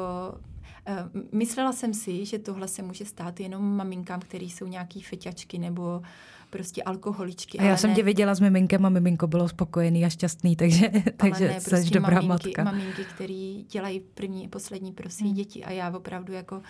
Uh, 0.89 1.21
myslela 1.31 1.71
jsem 1.71 1.93
si, 1.93 2.25
že 2.25 2.39
tohle 2.39 2.67
se 2.67 2.81
může 2.81 3.05
stát 3.05 3.39
jenom 3.39 3.75
maminkám, 3.75 4.19
který 4.19 4.49
jsou 4.49 4.67
nějaký 4.67 5.01
feťačky 5.01 5.59
nebo 5.59 5.97
uh, 5.99 6.05
prostě 6.53 6.83
alkoholičky. 6.83 7.59
A 7.59 7.63
já 7.63 7.77
jsem 7.77 7.89
ne. 7.89 7.95
tě 7.95 8.03
viděla 8.03 8.35
s 8.35 8.39
miminkem 8.39 8.85
a 8.85 8.89
miminko 8.89 9.27
bylo 9.27 9.49
spokojený 9.49 10.05
a 10.05 10.09
šťastný, 10.09 10.55
takže, 10.55 10.91
takže 11.17 11.47
ne, 11.47 11.53
prostě 11.53 11.77
jsi 11.77 11.89
dobrá 11.89 12.21
maminky, 12.21 12.47
matka. 12.47 12.63
maminky, 12.63 13.05
který 13.15 13.65
dělají 13.69 13.99
první 13.99 14.45
a 14.45 14.49
poslední 14.49 14.91
pro 14.91 15.09
svý 15.09 15.25
hmm. 15.25 15.35
děti 15.35 15.63
a 15.63 15.71
já 15.71 15.97
opravdu 15.97 16.33
jako 16.33 16.61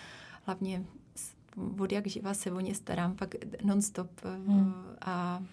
hlavně 0.46 0.84
od 1.80 1.92
jak 1.92 2.08
živa 2.08 2.34
se 2.34 2.52
o 2.52 2.60
ně 2.60 2.76
starám, 2.76 3.16
pak 3.16 3.36
nonstop 3.64 4.10
hmm. 4.48 4.74
a, 5.02 5.44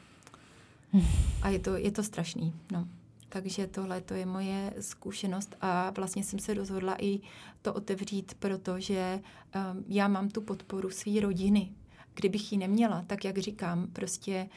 a 1.43 1.49
je 1.49 1.59
to, 1.59 1.77
je 1.77 1.91
to 1.91 2.03
strašný, 2.03 2.55
no. 2.73 2.89
Takže 3.29 3.67
tohle 3.67 4.01
to 4.01 4.15
je 4.15 4.27
moje 4.27 4.75
zkušenost 4.81 5.57
a 5.61 5.91
vlastně 5.91 6.25
jsem 6.25 6.39
se 6.39 6.55
rozhodla 6.55 6.97
i 7.01 7.21
to 7.63 7.75
otevřít, 7.75 8.35
protože 8.39 9.21
um, 9.55 9.85
já 9.89 10.09
mám 10.09 10.29
tu 10.29 10.41
podporu 10.41 10.91
své 10.91 11.21
rodiny, 11.21 11.71
Kdybych 12.21 12.53
ji 12.53 12.59
neměla, 12.59 13.05
tak 13.07 13.25
jak 13.25 13.39
říkám, 13.39 13.87
prostě 13.87 14.49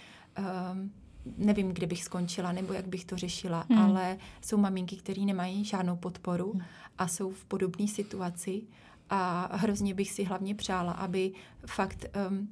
um, 0.72 0.92
nevím, 1.38 1.70
kde 1.70 1.88
bych 1.88 2.04
skončila 2.04 2.52
nebo 2.52 2.74
jak 2.74 2.88
bych 2.88 3.06
to 3.06 3.18
řešila, 3.18 3.66
hmm. 3.70 3.80
ale 3.80 4.18
jsou 4.42 4.58
maminky, 4.58 4.96
které 4.96 5.22
nemají 5.22 5.66
žádnou 5.66 5.96
podporu 5.96 6.52
hmm. 6.52 6.62
a 6.98 7.08
jsou 7.08 7.32
v 7.32 7.46
podobné 7.46 7.88
situaci 7.88 8.62
a 9.10 9.50
hrozně 9.56 9.94
bych 9.94 10.12
si 10.12 10.24
hlavně 10.24 10.56
přála, 10.56 10.92
aby 10.92 11.32
fakt 11.66 12.06
um, 12.30 12.50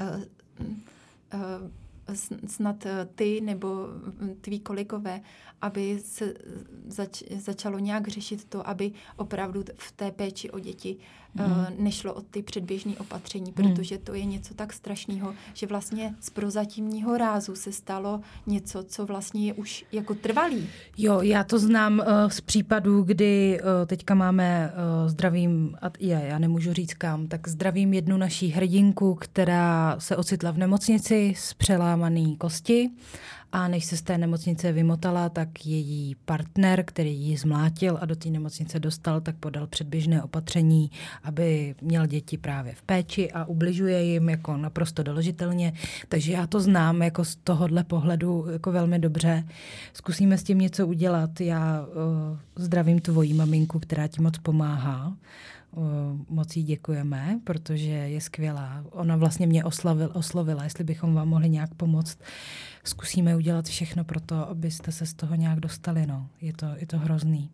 uh, 0.00 0.22
uh, 1.34 1.70
snad 2.46 2.86
ty 3.14 3.40
nebo 3.40 3.86
tví 4.40 4.60
kolegové, 4.60 5.20
aby 5.60 5.98
se 6.04 6.34
zač, 6.86 7.22
začalo 7.38 7.78
nějak 7.78 8.08
řešit 8.08 8.44
to, 8.44 8.68
aby 8.68 8.92
opravdu 9.16 9.64
v 9.76 9.92
té 9.92 10.10
péči 10.10 10.50
o 10.50 10.58
děti 10.58 10.96
mm. 11.34 11.84
nešlo 11.84 12.14
o 12.14 12.20
ty 12.20 12.42
předběžné 12.42 12.92
opatření, 12.98 13.52
hmm. 13.56 13.74
protože 13.74 13.98
to 13.98 14.14
je 14.14 14.24
něco 14.24 14.54
tak 14.54 14.72
strašného, 14.72 15.34
že 15.54 15.66
vlastně 15.66 16.14
z 16.20 16.30
prozatímního 16.30 17.18
rázu 17.18 17.54
se 17.54 17.72
stalo 17.72 18.20
něco, 18.46 18.82
co 18.82 19.06
vlastně 19.06 19.46
je 19.46 19.54
už 19.54 19.84
jako 19.92 20.14
trvalý. 20.14 20.68
Jo, 20.98 21.20
já 21.20 21.44
to 21.44 21.58
znám 21.58 21.98
uh, 21.98 22.04
z 22.28 22.40
případů, 22.40 23.02
kdy 23.02 23.60
uh, 23.60 23.86
teďka 23.86 24.14
máme 24.14 24.72
uh, 24.72 25.08
zdravím, 25.08 25.76
a 25.82 25.90
je, 25.98 26.22
já 26.28 26.38
nemůžu 26.38 26.72
říct 26.72 26.94
kam, 26.94 27.26
tak 27.26 27.48
zdravím 27.48 27.92
jednu 27.92 28.16
naší 28.16 28.48
hrdinku, 28.48 29.14
která 29.14 29.96
se 29.98 30.16
ocitla 30.16 30.50
v 30.50 30.58
nemocnici 30.58 31.34
s 31.36 31.54
přelámaný 31.92 32.36
kosti 32.36 32.90
a 33.52 33.68
než 33.68 33.84
se 33.84 33.96
z 33.96 34.02
té 34.02 34.18
nemocnice 34.18 34.72
vymotala, 34.72 35.28
tak 35.28 35.66
její 35.66 36.16
partner, 36.24 36.84
který 36.86 37.16
ji 37.20 37.36
zmlátil 37.36 37.98
a 38.00 38.06
do 38.06 38.16
té 38.16 38.30
nemocnice 38.30 38.80
dostal, 38.80 39.20
tak 39.20 39.36
podal 39.36 39.66
předběžné 39.66 40.22
opatření, 40.22 40.90
aby 41.22 41.74
měl 41.82 42.06
děti 42.06 42.38
právě 42.38 42.74
v 42.74 42.82
péči 42.82 43.32
a 43.32 43.44
ubližuje 43.44 44.04
jim 44.04 44.28
jako 44.28 44.56
naprosto 44.56 45.02
doložitelně. 45.02 45.72
Takže 46.08 46.32
já 46.32 46.46
to 46.46 46.60
znám 46.60 47.02
jako 47.02 47.24
z 47.24 47.36
tohohle 47.36 47.84
pohledu 47.84 48.46
jako 48.52 48.72
velmi 48.72 48.98
dobře. 48.98 49.44
Zkusíme 49.92 50.38
s 50.38 50.42
tím 50.42 50.58
něco 50.58 50.86
udělat. 50.86 51.40
Já 51.40 51.86
uh, 51.86 52.38
zdravím 52.56 53.00
tvoji 53.00 53.34
maminku, 53.34 53.78
která 53.78 54.06
ti 54.06 54.22
moc 54.22 54.38
pomáhá 54.38 55.16
moc 56.28 56.56
jí 56.56 56.62
děkujeme, 56.62 57.40
protože 57.44 57.90
je 57.90 58.20
skvělá. 58.20 58.84
Ona 58.90 59.16
vlastně 59.16 59.46
mě 59.46 59.64
oslavil, 59.64 60.10
oslovila, 60.14 60.64
jestli 60.64 60.84
bychom 60.84 61.14
vám 61.14 61.28
mohli 61.28 61.48
nějak 61.48 61.74
pomoct. 61.74 62.18
Zkusíme 62.84 63.36
udělat 63.36 63.66
všechno 63.66 64.04
pro 64.04 64.20
to, 64.20 64.48
abyste 64.48 64.92
se 64.92 65.06
z 65.06 65.14
toho 65.14 65.34
nějak 65.34 65.60
dostali. 65.60 66.06
No. 66.06 66.28
Je, 66.40 66.52
to, 66.52 66.66
je 66.76 66.86
to 66.86 66.98
hrozný. 66.98 67.50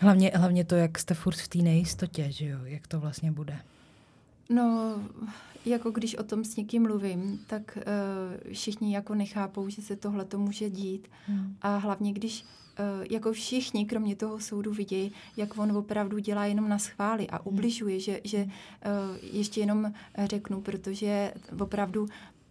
Hlavně, 0.00 0.32
hlavně 0.34 0.64
to, 0.64 0.74
jak 0.74 0.98
jste 0.98 1.14
furt 1.14 1.36
v 1.36 1.48
té 1.48 1.58
nejistotě, 1.58 2.32
že 2.32 2.46
jo? 2.46 2.58
jak 2.64 2.86
to 2.86 3.00
vlastně 3.00 3.32
bude. 3.32 3.56
No, 4.50 4.98
jako 5.66 5.90
když 5.90 6.14
o 6.14 6.22
tom 6.22 6.44
s 6.44 6.56
někým 6.56 6.82
mluvím, 6.82 7.40
tak 7.46 7.78
uh, 7.78 8.52
všichni 8.52 8.94
jako 8.94 9.14
nechápou, 9.14 9.68
že 9.68 9.82
se 9.82 9.96
tohle 9.96 10.24
to 10.24 10.38
může 10.38 10.70
dít. 10.70 11.08
Hmm. 11.26 11.56
A 11.62 11.76
hlavně, 11.76 12.12
když 12.12 12.42
uh, 12.42 13.06
jako 13.10 13.32
všichni, 13.32 13.86
kromě 13.86 14.16
toho 14.16 14.40
soudu, 14.40 14.72
vidějí, 14.72 15.12
jak 15.36 15.58
on 15.58 15.76
opravdu 15.76 16.18
dělá 16.18 16.46
jenom 16.46 16.68
na 16.68 16.78
schvály 16.78 17.28
a 17.28 17.36
hmm. 17.36 17.54
ubližuje, 17.54 18.00
že, 18.00 18.20
že 18.24 18.44
uh, 18.44 18.50
ještě 19.22 19.60
jenom 19.60 19.92
řeknu, 20.24 20.60
protože 20.60 21.34
opravdu 21.60 22.06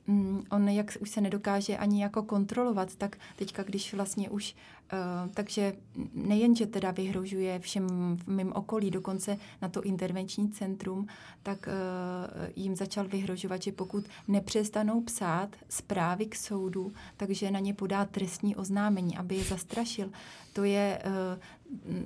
um, 0.08 0.44
on 0.52 0.70
jak 0.70 0.98
už 1.00 1.10
se 1.10 1.22
nedokáže 1.22 1.78
ani 1.78 2.02
jako 2.02 2.24
kontrolovat, 2.24 2.96
tak 2.96 3.18
teďka, 3.36 3.64
když 3.64 3.94
vlastně 3.94 4.30
už 4.30 4.56
Uh, 4.94 5.32
takže 5.34 5.74
nejen, 6.14 6.56
že 6.56 6.66
teda 6.66 6.92
vyhrožuje 6.92 7.60
všem 7.60 8.18
v 8.18 8.28
mém 8.28 8.52
okolí, 8.54 8.92
dokonce 8.92 9.38
na 9.62 9.70
to 9.70 9.82
intervenční 9.82 10.50
centrum, 10.50 11.08
tak 11.44 11.68
uh, 11.68 12.48
jim 12.56 12.76
začal 12.76 13.08
vyhrožovat, 13.08 13.62
že 13.62 13.72
pokud 13.72 14.06
nepřestanou 14.28 15.02
psát 15.02 15.56
zprávy 15.70 16.26
k 16.26 16.36
soudu, 16.36 16.94
takže 17.18 17.52
na 17.52 17.60
ně 17.60 17.74
podá 17.74 18.06
trestní 18.06 18.56
oznámení, 18.56 19.18
aby 19.18 19.36
je 19.36 19.44
zastrašil. 19.44 20.12
To 20.54 20.64
je 20.64 21.02
uh, 21.06 21.42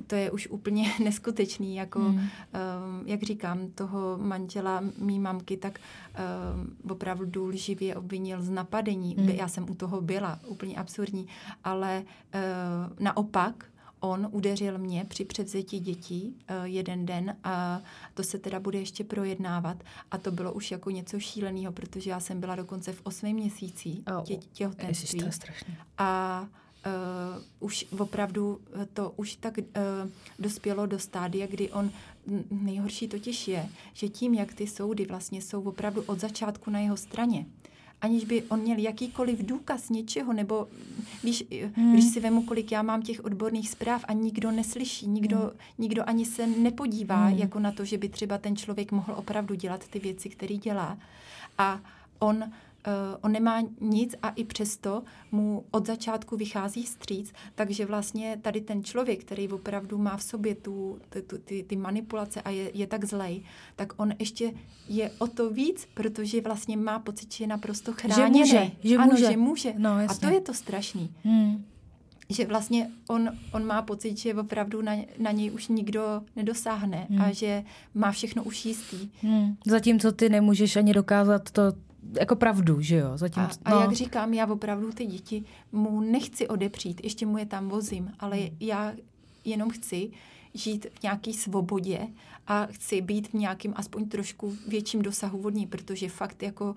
to 0.08 0.15
je 0.15 0.32
už 0.32 0.47
úplně 0.47 0.93
neskutečný, 1.03 1.75
jako, 1.75 1.99
hmm. 1.99 2.17
um, 2.17 2.27
jak 3.06 3.23
říkám, 3.23 3.67
toho 3.75 4.17
manžela 4.17 4.84
mý 4.97 5.19
mamky, 5.19 5.58
tak 5.58 5.80
um, 5.80 6.91
opravdu 6.91 7.45
lživě 7.45 7.95
obvinil 7.95 8.41
z 8.41 8.49
napadení. 8.49 9.15
Hmm. 9.15 9.30
Já 9.30 9.47
jsem 9.47 9.69
u 9.69 9.75
toho 9.75 10.01
byla, 10.01 10.39
úplně 10.47 10.75
absurdní, 10.75 11.27
ale 11.63 12.03
uh, 12.03 13.03
naopak 13.03 13.65
on 13.99 14.27
udeřil 14.32 14.77
mě 14.77 15.06
při 15.06 15.25
převzetí 15.25 15.80
dětí 15.80 16.36
uh, 16.49 16.65
jeden 16.65 17.06
den 17.06 17.36
a 17.43 17.82
to 18.13 18.23
se 18.23 18.39
teda 18.39 18.60
bude 18.60 18.80
ještě 18.80 19.03
projednávat 19.03 19.84
a 20.12 20.17
to 20.17 20.32
bylo 20.32 20.53
už 20.53 20.71
jako 20.71 20.89
něco 20.89 21.19
šíleného, 21.19 21.71
protože 21.71 22.10
já 22.10 22.19
jsem 22.19 22.39
byla 22.39 22.56
dokonce 22.56 22.93
v 22.93 23.01
osmi 23.03 23.34
měsících 23.34 23.99
tě, 24.23 24.38
těhotenství. 24.38 25.23
A 25.97 26.47
uh, 26.86 27.44
už 27.60 27.86
opravdu 28.00 28.60
to 28.94 29.13
už 29.16 29.36
tak 29.36 29.58
uh, 29.58 29.63
dospělo 30.40 30.86
do 30.86 31.00
stádia, 31.00 31.48
kdy 31.48 31.72
on 31.72 31.92
nejhorší 32.52 33.08
totiž 33.08 33.48
je, 33.48 33.70
že 33.94 34.10
tím, 34.10 34.34
jak 34.34 34.54
ty 34.54 34.68
soudy 34.68 35.06
vlastně 35.06 35.42
jsou 35.42 35.62
opravdu 35.62 36.04
od 36.06 36.20
začátku 36.20 36.70
na 36.70 36.80
jeho 36.80 36.98
straně, 36.98 37.46
aniž 38.02 38.26
by 38.26 38.44
on 38.44 38.60
měl 38.60 38.78
jakýkoliv 38.78 39.46
důkaz 39.46 39.90
něčeho, 39.90 40.34
nebo 40.34 40.68
když, 41.22 41.44
hmm. 41.76 41.94
když 41.94 42.06
si 42.06 42.20
vemu, 42.20 42.44
kolik 42.44 42.72
já 42.72 42.82
mám 42.82 43.02
těch 43.02 43.26
odborných 43.26 43.70
zpráv 43.70 44.06
a 44.08 44.13
nikdo 44.13 44.52
neslyší, 44.52 45.08
nikdo, 45.08 45.38
hmm. 45.38 45.52
nikdo 45.78 46.04
ani 46.10 46.26
se 46.26 46.48
nepodívá 46.48 47.26
hmm. 47.26 47.38
jako 47.38 47.60
na 47.60 47.72
to, 47.72 47.86
že 47.86 47.98
by 47.98 48.10
třeba 48.10 48.38
ten 48.38 48.56
člověk 48.56 48.92
mohl 48.92 49.13
opravdu 49.18 49.56
dělat 49.56 49.88
ty 49.88 50.00
věci, 50.00 50.30
které 50.30 50.56
dělá. 50.56 50.98
A 51.58 51.80
on 52.20 52.36
uh, 52.38 52.54
on 53.21 53.32
nemá 53.32 53.62
nic 53.82 54.15
a 54.21 54.30
i 54.30 54.43
přesto 54.43 55.04
mu 55.32 55.65
od 55.71 55.88
začátku 55.88 56.38
vychází 56.38 56.84
vstříc, 56.84 57.34
takže 57.56 57.86
vlastně 57.86 58.39
tady 58.41 58.62
ten 58.62 58.84
člověk, 58.84 59.21
který 59.21 59.50
opravdu 59.50 59.97
má 59.97 60.17
v 60.17 60.23
sobě 60.23 60.56
tu, 60.56 61.00
tu, 61.28 61.38
ty, 61.38 61.63
ty 61.63 61.76
manipulace 61.76 62.41
a 62.41 62.50
je, 62.50 62.71
je 62.73 62.88
tak 62.88 63.06
zlej, 63.06 63.43
tak 63.76 63.93
on 63.97 64.13
ještě 64.19 64.54
je 64.88 65.12
o 65.17 65.28
to 65.28 65.50
víc, 65.50 65.88
protože 65.93 66.41
vlastně 66.41 66.78
má 66.78 67.00
pocit, 67.00 67.34
že 67.34 67.43
je 67.43 67.47
naprosto 67.47 67.93
chráněný. 67.93 68.47
Že 68.47 68.60
může. 68.60 68.71
Že 68.84 68.95
ano, 68.95 69.12
může. 69.12 69.26
že 69.26 69.38
může. 69.38 69.73
No, 69.78 69.89
a 69.89 70.13
to 70.19 70.28
je 70.28 70.41
to 70.41 70.54
strašný. 70.54 71.15
Hmm 71.23 71.65
že 72.30 72.45
vlastně 72.45 72.89
on, 73.10 73.30
on 73.52 73.65
má 73.65 73.82
pocit, 73.82 74.17
že 74.17 74.34
opravdu 74.34 74.82
na, 74.82 74.95
na 75.19 75.32
něj 75.32 75.52
už 75.52 75.67
nikdo 75.67 76.21
nedosáhne 76.36 77.08
hmm. 77.10 77.21
a 77.21 77.32
že 77.32 77.63
má 77.93 78.12
všechno 78.12 78.43
už 78.43 78.65
jistý. 78.65 79.10
Hmm. 79.21 79.58
Zatímco 79.65 80.12
ty 80.12 80.30
nemůžeš 80.30 80.76
ani 80.76 80.93
dokázat 80.93 81.52
to 81.52 81.62
jako 82.19 82.36
pravdu, 82.36 82.81
že 82.81 82.95
jo? 82.95 83.17
Zatím, 83.17 83.43
a, 83.43 83.49
a 83.65 83.69
no. 83.69 83.81
jak 83.81 83.91
říkám, 83.91 84.33
já 84.33 84.47
opravdu 84.47 84.91
ty 84.91 85.05
děti 85.05 85.43
mu 85.71 86.01
nechci 86.01 86.47
odepřít, 86.47 87.03
ještě 87.03 87.25
mu 87.25 87.38
je 87.38 87.45
tam 87.45 87.69
vozím, 87.69 88.12
ale 88.19 88.38
hmm. 88.38 88.57
já 88.60 88.93
jenom 89.45 89.69
chci 89.69 90.12
žít 90.53 90.86
v 90.99 91.03
nějaké 91.03 91.33
svobodě 91.33 92.07
a 92.47 92.65
chci 92.65 93.01
být 93.01 93.27
v 93.27 93.33
nějakém 93.33 93.73
aspoň 93.75 94.10
trošku 94.10 94.55
větším 94.67 95.01
dosahu 95.01 95.41
vodní, 95.41 95.67
protože 95.67 96.10
fakt 96.10 96.43
jako 96.43 96.65
uh, 96.65 96.75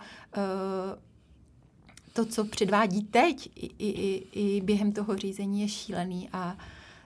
to, 2.13 2.25
co 2.25 2.45
předvádí 2.45 3.03
teď 3.03 3.51
i, 3.57 3.71
i, 3.79 4.27
i 4.33 4.61
během 4.61 4.93
toho 4.93 5.17
řízení 5.17 5.61
je 5.61 5.69
šílený 5.69 6.29
a 6.33 6.57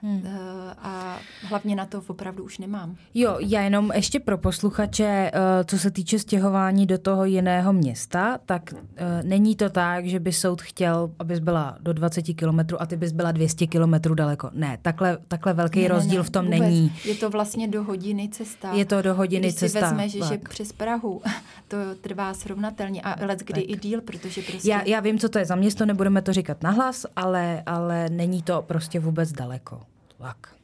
Hmm. 0.05 0.21
Eh, 0.25 0.75
a 0.77 1.19
hlavně 1.41 1.75
na 1.75 1.85
to 1.85 2.01
opravdu 2.07 2.43
už 2.43 2.57
nemám. 2.57 2.95
Jo, 3.13 3.37
já 3.39 3.61
jenom 3.61 3.91
ještě 3.95 4.19
pro 4.19 4.37
posluchače, 4.37 5.31
eh, 5.33 5.63
co 5.65 5.79
se 5.79 5.91
týče 5.91 6.19
stěhování 6.19 6.85
do 6.85 6.97
toho 6.97 7.25
jiného 7.25 7.73
města, 7.73 8.39
tak 8.45 8.73
eh, 8.73 9.23
není 9.23 9.55
to 9.55 9.69
tak, 9.69 10.05
že 10.05 10.19
by 10.19 10.33
soud 10.33 10.61
chtěl, 10.61 11.11
abys 11.19 11.39
byla 11.39 11.77
do 11.81 11.93
20 11.93 12.21
kilometrů 12.33 12.81
a 12.81 12.85
ty 12.85 12.97
bys 12.97 13.11
byla 13.11 13.31
200 13.31 13.67
kilometrů 13.67 14.15
daleko. 14.15 14.49
Ne, 14.53 14.77
takhle, 14.81 15.17
takhle 15.27 15.53
velký 15.53 15.81
ne, 15.81 15.87
rozdíl 15.87 16.21
ne, 16.21 16.23
v 16.23 16.29
tom 16.29 16.45
vůbec. 16.45 16.59
není. 16.59 16.93
Je 17.05 17.15
to 17.15 17.29
vlastně 17.29 17.67
do 17.67 17.83
hodiny 17.83 18.29
cesta. 18.29 18.73
Je 18.73 18.85
to 18.85 19.01
do 19.01 19.15
hodiny 19.15 19.47
Když 19.47 19.55
cesta. 19.55 19.79
Když 19.79 19.89
si 19.89 20.17
vezmeš, 20.17 20.29
že 20.29 20.37
přes 20.37 20.71
Prahu 20.71 21.21
to 21.67 21.77
trvá 22.01 22.33
srovnatelně 22.33 23.01
a 23.01 23.25
let 23.25 23.39
kdy 23.39 23.61
tak. 23.61 23.69
i 23.69 23.75
díl, 23.77 24.01
protože 24.01 24.41
prostě... 24.41 24.69
Já, 24.69 24.81
já 24.83 24.99
vím, 24.99 25.19
co 25.19 25.29
to 25.29 25.39
je 25.39 25.45
za 25.45 25.55
město, 25.55 25.85
nebudeme 25.85 26.21
to 26.21 26.33
říkat 26.33 26.63
nahlas, 26.63 27.05
ale, 27.15 27.63
ale 27.65 28.09
není 28.09 28.41
to 28.41 28.61
prostě 28.61 28.99
vůbec 28.99 29.31
daleko. 29.31 29.81
Tak, 30.17 30.55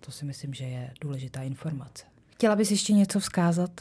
to 0.00 0.12
si 0.12 0.24
myslím, 0.24 0.54
že 0.54 0.64
je 0.64 0.94
důležitá 1.00 1.42
informace. 1.42 2.04
Chtěla 2.34 2.56
bys 2.56 2.70
ještě 2.70 2.92
něco 2.92 3.20
vzkázat? 3.20 3.80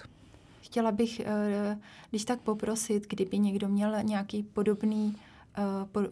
Chtěla 0.61 0.91
bych, 0.91 1.19
eh, 1.19 1.77
když 2.09 2.25
tak 2.25 2.39
poprosit, 2.39 3.07
kdyby 3.09 3.39
někdo 3.39 3.67
měl 3.67 4.03
nějaký 4.03 4.43
podobný 4.43 5.17
eh, 5.57 6.07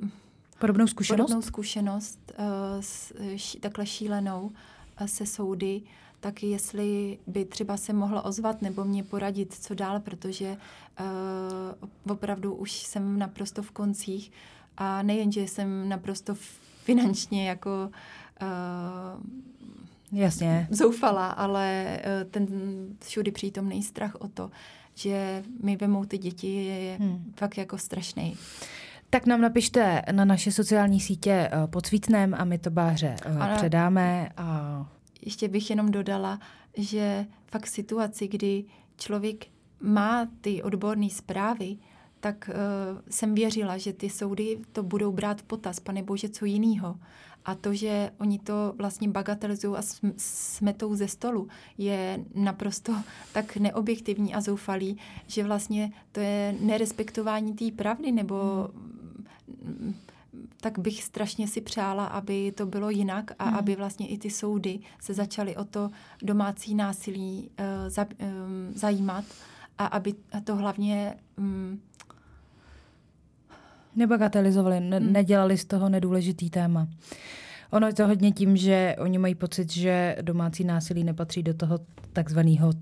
podobnou 0.59 0.87
zkušenost, 0.87 1.27
podobnou 1.27 1.41
zkušenost 1.41 2.31
eh, 2.37 3.59
takhle 3.59 3.85
šílenou 3.85 4.51
se 5.05 5.25
soudy, 5.25 5.81
tak 6.19 6.43
jestli 6.43 7.19
by 7.27 7.45
třeba 7.45 7.77
se 7.77 7.93
mohla 7.93 8.25
ozvat 8.25 8.61
nebo 8.61 8.85
mě 8.85 9.03
poradit, 9.03 9.53
co 9.53 9.73
dál, 9.73 9.99
protože 9.99 10.57
uh, 10.99 12.11
opravdu 12.11 12.55
už 12.55 12.71
jsem 12.71 13.19
naprosto 13.19 13.63
v 13.63 13.71
koncích 13.71 14.31
a 14.77 15.01
nejen, 15.01 15.31
že 15.31 15.41
jsem 15.41 15.89
naprosto 15.89 16.35
finančně 16.83 17.49
jako 17.49 17.89
uh, 18.41 20.19
Jasně. 20.19 20.67
zoufala, 20.71 21.28
ale 21.28 21.97
uh, 21.97 22.30
ten 22.32 22.47
všudy 23.04 23.32
přítomný 23.32 23.84
strach 23.84 24.15
o 24.15 24.28
to, 24.28 24.52
že 24.95 25.43
mi 25.63 25.76
vemou 25.76 26.06
ty 26.06 26.17
děti, 26.17 26.65
je 26.65 26.97
hmm. 27.00 27.34
fakt 27.36 27.58
jako 27.58 27.78
strašný. 27.78 28.38
Tak 29.10 29.26
nám 29.26 29.41
napište 29.41 30.02
na 30.12 30.26
naše 30.26 30.52
sociální 30.52 31.00
sítě 31.00 31.50
uh, 31.54 31.67
pod 31.67 31.86
Svícnem 31.86 32.36
a 32.38 32.43
my 32.43 32.58
to 32.58 32.69
Báře 32.69 33.15
uh, 33.26 33.43
ale 33.43 33.56
předáme. 33.56 34.30
A... 34.38 34.86
Ještě 35.26 35.47
bych 35.47 35.69
jenom 35.69 35.91
dodala, 35.91 36.39
že 36.78 37.26
fakt 37.45 37.67
situaci, 37.67 38.28
kdy 38.28 38.63
člověk 38.97 39.45
má 39.82 40.28
ty 40.41 40.63
odborné 40.63 41.10
zprávy, 41.10 41.78
tak 42.19 42.49
uh, 42.49 43.01
jsem 43.10 43.36
věřila, 43.36 43.77
že 43.77 43.93
ty 43.93 44.10
soudy 44.10 44.60
to 44.71 44.84
budou 44.84 45.12
brát 45.12 45.41
v 45.41 45.43
potaz, 45.43 45.80
pane 45.80 46.03
bože, 46.03 46.30
co 46.30 46.45
jiného. 46.45 46.99
A 47.45 47.56
to, 47.56 47.73
že 47.73 48.12
oni 48.19 48.39
to 48.39 48.73
vlastně 48.77 49.10
bagatelizují 49.10 49.75
a 49.77 49.82
smetou 50.17 50.95
ze 50.95 51.08
stolu, 51.08 51.47
je 51.77 52.19
naprosto 52.36 52.95
tak 53.34 53.58
neobjektivní 53.58 54.34
a 54.34 54.41
zoufalý, 54.41 54.97
že 55.27 55.43
vlastně 55.43 55.91
to 56.12 56.19
je 56.19 56.56
nerespektování 56.60 57.53
té 57.53 57.71
pravdy, 57.71 58.12
nebo 58.12 58.69
hmm. 59.65 59.95
tak 60.62 60.80
bych 60.80 61.03
strašně 61.03 61.47
si 61.47 61.62
přála, 61.62 62.06
aby 62.06 62.51
to 62.51 62.65
bylo 62.65 62.89
jinak 62.89 63.32
a 63.39 63.45
hmm. 63.45 63.56
aby 63.56 63.75
vlastně 63.75 64.08
i 64.08 64.17
ty 64.17 64.30
soudy 64.30 64.80
se 64.99 65.13
začaly 65.13 65.56
o 65.56 65.65
to 65.65 65.91
domácí 66.21 66.75
násilí 66.75 67.49
uh, 67.60 67.89
za, 67.89 68.06
um, 68.06 68.73
zajímat 68.73 69.25
a 69.77 69.86
aby 69.86 70.13
to 70.43 70.56
hlavně 70.56 71.17
um, 71.38 71.82
Nebagatelizovali, 73.97 74.79
ne- 74.79 74.97
hmm. 74.97 75.13
nedělali 75.13 75.57
z 75.57 75.65
toho 75.65 75.89
nedůležitý 75.89 76.49
téma. 76.49 76.88
Ono 77.71 77.88
je 77.88 77.93
to 77.93 78.07
hodně 78.07 78.31
tím, 78.31 78.57
že 78.57 78.95
oni 78.99 79.17
mají 79.17 79.36
pocit, 79.36 79.71
že 79.71 80.17
domácí 80.21 80.63
násilí 80.63 81.03
nepatří 81.03 81.43
do 81.43 81.53
toho 81.53 81.79
takzvaného 82.13 82.73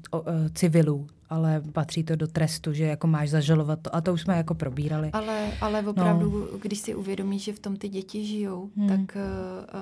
civilu, 0.54 1.08
ale 1.30 1.62
patří 1.72 2.04
to 2.04 2.16
do 2.16 2.28
trestu, 2.28 2.74
že 2.74 2.84
jako 2.84 3.08
máš 3.08 3.30
zažalovat 3.30 3.80
to. 3.82 3.96
A 3.96 4.02
to 4.02 4.14
už 4.14 4.22
jsme 4.22 4.38
jako 4.38 4.56
probírali. 4.56 5.10
Ale, 5.14 5.52
ale 5.62 5.82
opravdu, 5.82 6.48
no. 6.52 6.58
když 6.60 6.80
si 6.80 6.96
uvědomíš, 6.96 7.44
že 7.44 7.54
v 7.54 7.60
tom 7.60 7.78
ty 7.78 7.90
děti 7.90 8.26
žijou, 8.26 8.70
hmm. 8.78 8.88
tak 8.88 9.18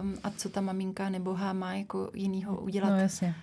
um, 0.02 0.16
a 0.24 0.32
co 0.38 0.50
ta 0.50 0.62
maminka 0.62 1.10
nebohá 1.10 1.54
má 1.54 1.74
jako 1.74 2.10
jinýho 2.14 2.62
udělat? 2.62 2.90
No 2.90 2.98
jasně. 2.98 3.36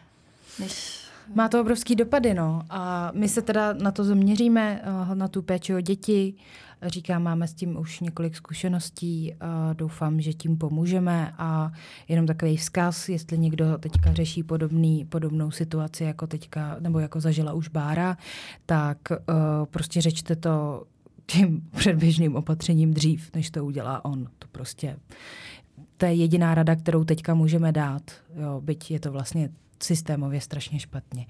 Než 0.59 1.00
má 1.35 1.49
to 1.49 1.61
obrovský 1.61 1.97
dopady, 1.97 2.35
no. 2.35 2.63
A 2.71 3.13
my 3.15 3.29
se 3.29 3.43
teda 3.43 3.73
na 3.73 3.91
to 3.91 4.05
zaměříme, 4.05 4.83
eh, 4.85 5.15
na 5.15 5.29
tu 5.29 5.43
péči 5.43 5.75
o 5.75 5.81
děti. 5.81 6.35
Říkám, 6.83 7.23
máme 7.23 7.49
s 7.49 7.55
tím 7.55 7.79
už 7.79 8.01
několik 8.01 8.37
zkušeností. 8.37 9.35
A 9.41 9.73
doufám, 9.73 10.21
že 10.21 10.33
tím 10.33 10.57
pomůžeme. 10.57 11.33
A 11.39 11.73
jenom 12.09 12.27
takový 12.27 12.57
vzkaz, 12.57 13.09
jestli 13.09 13.39
někdo 13.39 13.79
teďka 13.79 14.13
řeší 14.13 14.43
podobný, 14.43 15.05
podobnou 15.05 15.51
situaci, 15.51 16.05
jako 16.05 16.27
teďka, 16.27 16.77
nebo 16.81 16.99
jako 16.99 17.21
zažila 17.21 17.53
už 17.53 17.69
Bára, 17.69 18.17
tak 18.67 18.99
uh, 19.11 19.17
prostě 19.71 20.01
řečte 20.01 20.37
to 20.37 20.85
tím 21.27 21.69
předběžným 21.77 22.37
opatřením 22.37 22.95
dřív, 22.95 23.31
než 23.35 23.51
to 23.51 23.65
udělá 23.65 24.05
on. 24.05 24.25
To 24.39 24.49
prostě 24.53 24.97
to 25.97 26.07
je 26.07 26.15
jediná 26.15 26.55
rada, 26.55 26.77
kterou 26.77 27.05
teďka 27.05 27.35
můžeme 27.35 27.73
dát. 27.73 28.03
Jo, 28.35 28.61
byť 28.61 28.91
je 28.91 29.01
to 29.01 29.13
vlastně 29.13 29.51
systémově 29.83 30.41
strašně 30.41 30.79
špatně. 30.79 31.27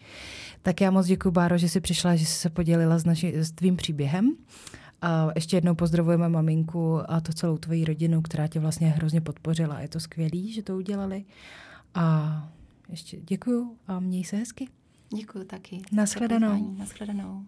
Tak 0.63 0.81
já 0.81 0.91
moc 0.91 1.07
děkuji, 1.07 1.31
Báro, 1.31 1.59
že 1.59 1.69
jsi 1.69 1.81
přišla, 1.81 2.17
že 2.17 2.27
jsi 2.27 2.35
se 2.35 2.51
podělila 2.51 2.99
s, 2.99 3.05
naši, 3.05 3.37
s 3.37 3.53
tvým 3.53 3.77
příběhem. 3.77 4.37
A 5.03 5.29
ještě 5.35 5.57
jednou 5.57 5.75
pozdravujeme 5.75 6.29
maminku 6.29 7.01
a 7.11 7.21
to 7.21 7.33
celou 7.33 7.59
tvoji 7.59 7.85
rodinu, 7.85 8.23
která 8.23 8.47
tě 8.47 8.61
vlastně 8.61 8.89
hrozně 8.89 9.21
podpořila. 9.21 9.81
Je 9.81 9.89
to 9.89 10.01
skvělý, 10.01 10.53
že 10.53 10.63
to 10.63 10.77
udělali. 10.77 11.25
A 11.95 12.49
ještě 12.89 13.21
děkuju 13.21 13.77
a 13.87 14.01
měj 14.01 14.25
se 14.25 14.37
hezky. 14.37 14.69
Děkuju 15.17 15.45
taky. 15.45 15.83
Naschledanou. 15.93 16.75
Naschledanou. 16.79 17.45